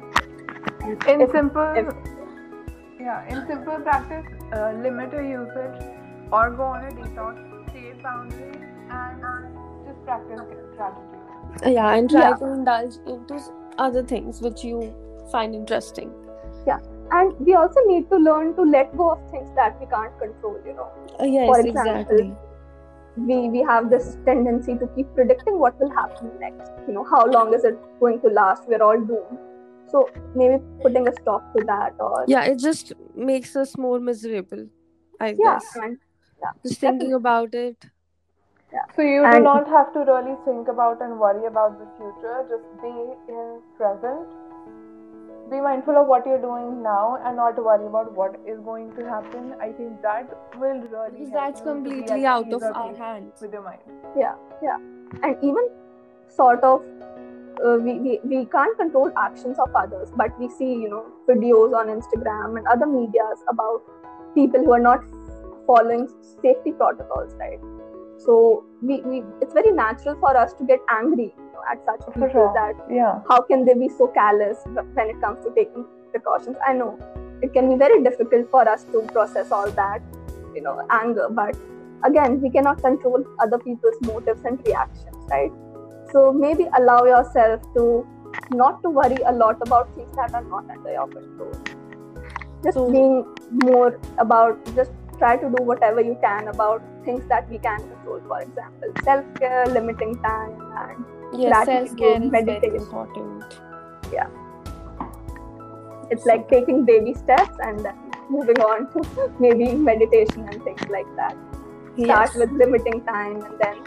And 0.85 1.03
In 1.11 1.21
if- 1.25 1.31
simple, 1.33 1.75
if- 1.81 1.95
yeah, 3.01 3.29
in 3.33 3.47
simple 3.51 3.77
practice, 3.89 4.27
uh, 4.53 4.73
limit 4.87 5.13
your 5.13 5.23
usage 5.29 5.85
or 6.33 6.51
go 6.51 6.65
on 6.65 6.85
a 6.87 6.91
detox, 6.91 7.37
create 7.71 8.03
boundaries, 8.03 8.57
and 8.91 9.23
just 9.87 10.05
practice 10.09 10.41
gratitude. 10.77 11.75
Yeah, 11.77 11.95
and 11.95 12.11
try 12.11 12.25
Yeah. 12.31 12.35
to 12.43 12.47
indulge 12.57 12.97
into 13.15 13.39
other 13.87 14.03
things 14.15 14.41
which 14.49 14.65
you 14.65 14.77
find 15.37 15.55
interesting. 15.61 16.11
And 17.11 17.35
we 17.41 17.55
also 17.55 17.81
need 17.87 18.09
to 18.11 18.17
learn 18.17 18.55
to 18.57 18.63
let 18.63 18.97
go 18.97 19.11
of 19.11 19.31
things 19.31 19.51
that 19.57 19.79
we 19.81 19.87
can't 19.87 20.17
control 20.19 20.59
you 20.67 20.75
know 20.81 20.91
Uh, 21.21 21.25
yes, 21.25 21.47
For 21.51 21.59
example, 21.61 22.21
exactly. 22.23 22.35
we 23.17 23.37
we 23.55 23.63
have 23.71 23.91
this 23.91 24.07
tendency 24.27 24.75
to 24.83 24.87
keep 24.97 25.09
predicting 25.15 25.59
what 25.63 25.79
will 25.81 25.91
happen 25.97 26.31
next 26.43 26.71
you 26.89 26.95
know 26.99 27.05
how 27.15 27.23
long 27.37 27.53
is 27.59 27.65
it 27.71 27.79
going 28.01 28.21
to 28.27 28.29
last 28.39 28.69
we're 28.69 28.83
all 28.89 29.03
doomed 29.11 29.39
so 29.95 30.03
maybe 30.35 30.57
putting 30.83 31.09
a 31.09 31.13
stop 31.21 31.53
to 31.57 31.65
that 31.73 31.93
or 32.01 32.25
Yeah, 32.27 32.45
it 32.45 32.59
just 32.59 32.93
makes 33.15 33.55
us 33.57 33.77
more 33.77 33.99
miserable. 34.01 34.67
I 35.21 35.33
yeah 35.33 35.59
guess 35.59 35.77
and 35.77 35.99
just 36.65 36.81
thinking 36.81 37.13
about 37.13 37.55
it. 37.55 37.85
yeah. 38.73 38.85
So 38.97 39.03
you 39.03 39.23
do 39.31 39.41
not 39.41 39.69
have 39.69 39.93
to 39.95 40.01
really 40.01 40.37
think 40.45 40.69
about 40.69 41.03
and 41.03 41.19
worry 41.21 41.47
about 41.47 41.79
the 41.79 41.87
future. 41.99 42.37
Just 42.49 42.69
be 42.83 42.95
in 43.33 43.61
present. 43.77 44.27
Be 45.53 45.61
mindful 45.61 45.97
of 46.01 46.07
what 46.07 46.27
you're 46.27 46.41
doing 46.41 46.83
now 46.83 47.19
and 47.25 47.37
not 47.37 47.63
worry 47.63 47.87
about 47.87 48.13
what 48.21 48.41
is 48.47 48.61
going 48.61 48.95
to 48.97 49.05
happen. 49.09 49.55
I 49.61 49.73
think 49.73 50.03
that 50.03 50.33
will 50.59 50.81
really 50.81 51.11
because 51.11 51.31
help 51.31 51.43
that's 51.43 51.61
you 51.61 51.67
to 51.67 51.75
be 51.75 51.91
completely 51.91 52.25
at 52.25 52.33
out 52.33 52.53
of 52.53 52.63
our 52.63 52.97
hands. 52.97 53.41
with 53.41 53.53
your 53.53 53.63
mind. 53.63 53.81
yeah 54.17 54.35
yeah 54.63 54.79
and 55.23 55.37
even 55.43 55.69
sort 56.29 56.65
of 56.65 56.83
uh, 57.65 57.77
we, 57.87 57.95
we 58.05 58.21
we 58.25 58.45
can't 58.47 58.77
control 58.79 59.13
actions 59.17 59.59
of 59.59 59.75
others 59.83 60.13
but 60.17 60.39
we 60.41 60.49
see 60.49 60.71
you 60.85 60.89
know 60.89 61.05
videos 61.29 61.77
on 61.81 61.93
instagram 61.95 62.57
and 62.59 62.67
other 62.75 62.87
medias 62.87 63.45
about 63.55 63.83
people 64.35 64.65
who 64.65 64.73
are 64.73 64.81
not 64.81 65.05
following 65.67 66.09
safety 66.43 66.73
protocols 66.73 67.35
right 67.35 67.61
so 68.27 68.65
we, 68.81 69.01
we 69.03 69.23
it's 69.41 69.53
very 69.53 69.71
natural 69.71 70.17
for 70.21 70.37
us 70.37 70.55
to 70.55 70.65
get 70.65 70.81
angry 70.91 71.23
you 71.25 71.37
know, 71.37 71.42
at 71.71 71.85
such 71.85 72.01
people 72.15 72.29
sure. 72.31 72.53
that 72.55 72.75
Yeah. 72.91 73.21
how 73.29 73.41
can 73.43 73.65
they 73.65 73.75
be 73.75 73.89
so 73.89 74.07
callous 74.09 74.59
when 74.95 75.09
it 75.09 75.21
comes 75.21 75.45
to 75.45 75.53
taking 75.55 75.85
precautions 76.11 76.57
i 76.67 76.73
know 76.73 76.99
it 77.43 77.53
can 77.53 77.69
be 77.69 77.77
very 77.77 78.03
difficult 78.03 78.51
for 78.51 78.69
us 78.69 78.85
to 78.93 79.03
process 79.13 79.51
all 79.51 79.71
that 79.83 80.01
you 80.55 80.63
know 80.63 80.87
anger 80.91 81.29
but 81.31 81.57
again 82.05 82.41
we 82.41 82.51
cannot 82.51 82.81
control 82.83 83.25
other 83.41 83.59
people's 83.59 84.01
motives 84.03 84.43
and 84.45 84.65
reactions 84.67 85.17
right 85.31 85.53
so 86.13 86.33
maybe 86.33 86.69
allow 86.79 87.05
yourself 87.05 87.63
to 87.75 88.07
not 88.51 88.83
to 88.83 88.91
worry 88.91 89.19
a 89.27 89.33
lot 89.33 89.57
about 89.67 89.95
things 89.95 90.15
that 90.17 90.35
are 90.35 90.45
not 90.45 90.69
under 90.71 90.93
your 90.93 91.07
control 91.09 91.53
just 92.65 92.75
So- 92.75 92.91
being 92.91 93.25
more 93.65 93.99
about 94.19 94.75
just 94.75 94.93
try 95.23 95.33
to 95.43 95.49
do 95.57 95.63
whatever 95.71 96.05
you 96.11 96.17
can 96.27 96.49
about 96.53 96.83
things 97.09 97.25
that 97.35 97.49
we 97.55 97.59
can 97.67 97.79
control 97.89 98.21
for 98.29 98.41
example 98.47 98.95
self-care 99.11 99.67
limiting 99.79 100.15
time 100.29 100.55
and 100.85 101.05
Yes, 101.43 101.65
self 101.67 101.97
care 101.99 102.23
is 102.23 102.31
very 102.31 102.77
important. 102.77 103.61
it's 106.11 106.27
like 106.27 106.49
taking 106.49 106.85
baby 106.85 107.15
steps 107.15 107.57
and 107.67 107.85
then 107.85 107.97
moving 108.29 108.61
on 108.61 108.91
to 108.93 109.33
maybe 109.41 109.73
meditation 109.75 110.47
and 110.49 110.63
things 110.63 110.83
like 110.91 111.07
that 111.17 111.37
start 112.05 112.31
Yes. 112.31 112.37
with 112.37 112.53
limiting 112.53 113.01
time 113.05 113.41
and 113.43 113.59
then 113.63 113.79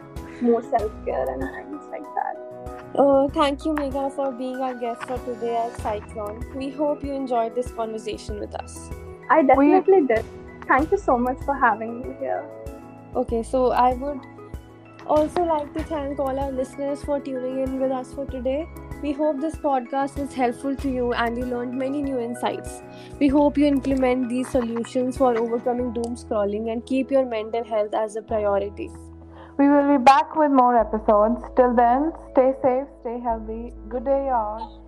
more 0.42 0.62
self-care 0.64 1.28
and 1.34 1.42
things 1.56 1.86
like 1.96 2.10
that 2.20 2.36
Uh, 3.04 3.28
thank 3.36 3.64
you, 3.66 3.72
Megha, 3.78 4.02
for 4.18 4.26
being 4.42 4.60
our 4.66 4.76
guest 4.82 5.02
for 5.08 5.16
today 5.24 5.56
at 5.62 5.74
Cyclone. 5.86 6.38
We 6.60 6.68
hope 6.76 7.02
you 7.08 7.14
enjoyed 7.16 7.56
this 7.56 7.72
conversation 7.80 8.40
with 8.44 8.56
us. 8.60 8.76
i 9.36 9.42
definitely 9.50 10.00
did 10.12 10.30
thank 10.68 10.92
you 10.92 10.98
so 10.98 11.18
much 11.18 11.38
for 11.46 11.56
having 11.56 12.02
me 12.02 12.16
here 12.20 12.44
Okay, 13.16 13.44
so 13.44 13.72
I 13.72 13.94
would 13.94 14.20
also 15.08 15.44
like 15.44 15.74
to 15.74 15.84
thank 15.84 16.20
all 16.20 16.38
our 16.38 16.52
listeners 16.52 17.02
for 17.02 17.18
tuning 17.22 17.60
in 17.60 17.80
with 17.80 17.92
us 17.92 18.14
for 18.14 18.26
today. 18.26 18.68
We 19.02 19.14
hope 19.14 19.40
this 19.40 19.56
podcast 19.56 20.18
was 20.18 20.34
helpful 20.34 20.76
to 20.76 20.90
you 20.90 21.14
and 21.14 21.38
you 21.38 21.46
learned 21.46 21.74
many 21.74 22.02
new 22.02 22.20
insights. 22.20 22.82
We 23.20 23.30
hope 23.30 23.58
you 23.58 23.68
implement 23.68 24.28
these 24.28 24.50
solutions 24.50 25.16
for 25.16 25.38
overcoming 25.38 25.94
doom 25.94 26.18
scrolling 26.18 26.74
and 26.74 26.86
keep 26.86 27.10
your 27.10 27.26
mental 27.26 27.64
health 27.64 27.94
as 27.94 28.18
a 28.18 28.22
priority. 28.22 28.90
We 29.58 29.70
will 29.70 29.98
be 29.98 30.04
back 30.04 30.36
with 30.36 30.52
more 30.52 30.78
episodes. 30.78 31.42
Till 31.56 31.74
then, 31.74 32.12
stay 32.34 32.52
safe, 32.62 32.88
stay 33.00 33.22
healthy. 33.22 33.72
Good 33.88 34.04
day, 34.04 34.26
y'all. 34.26 34.85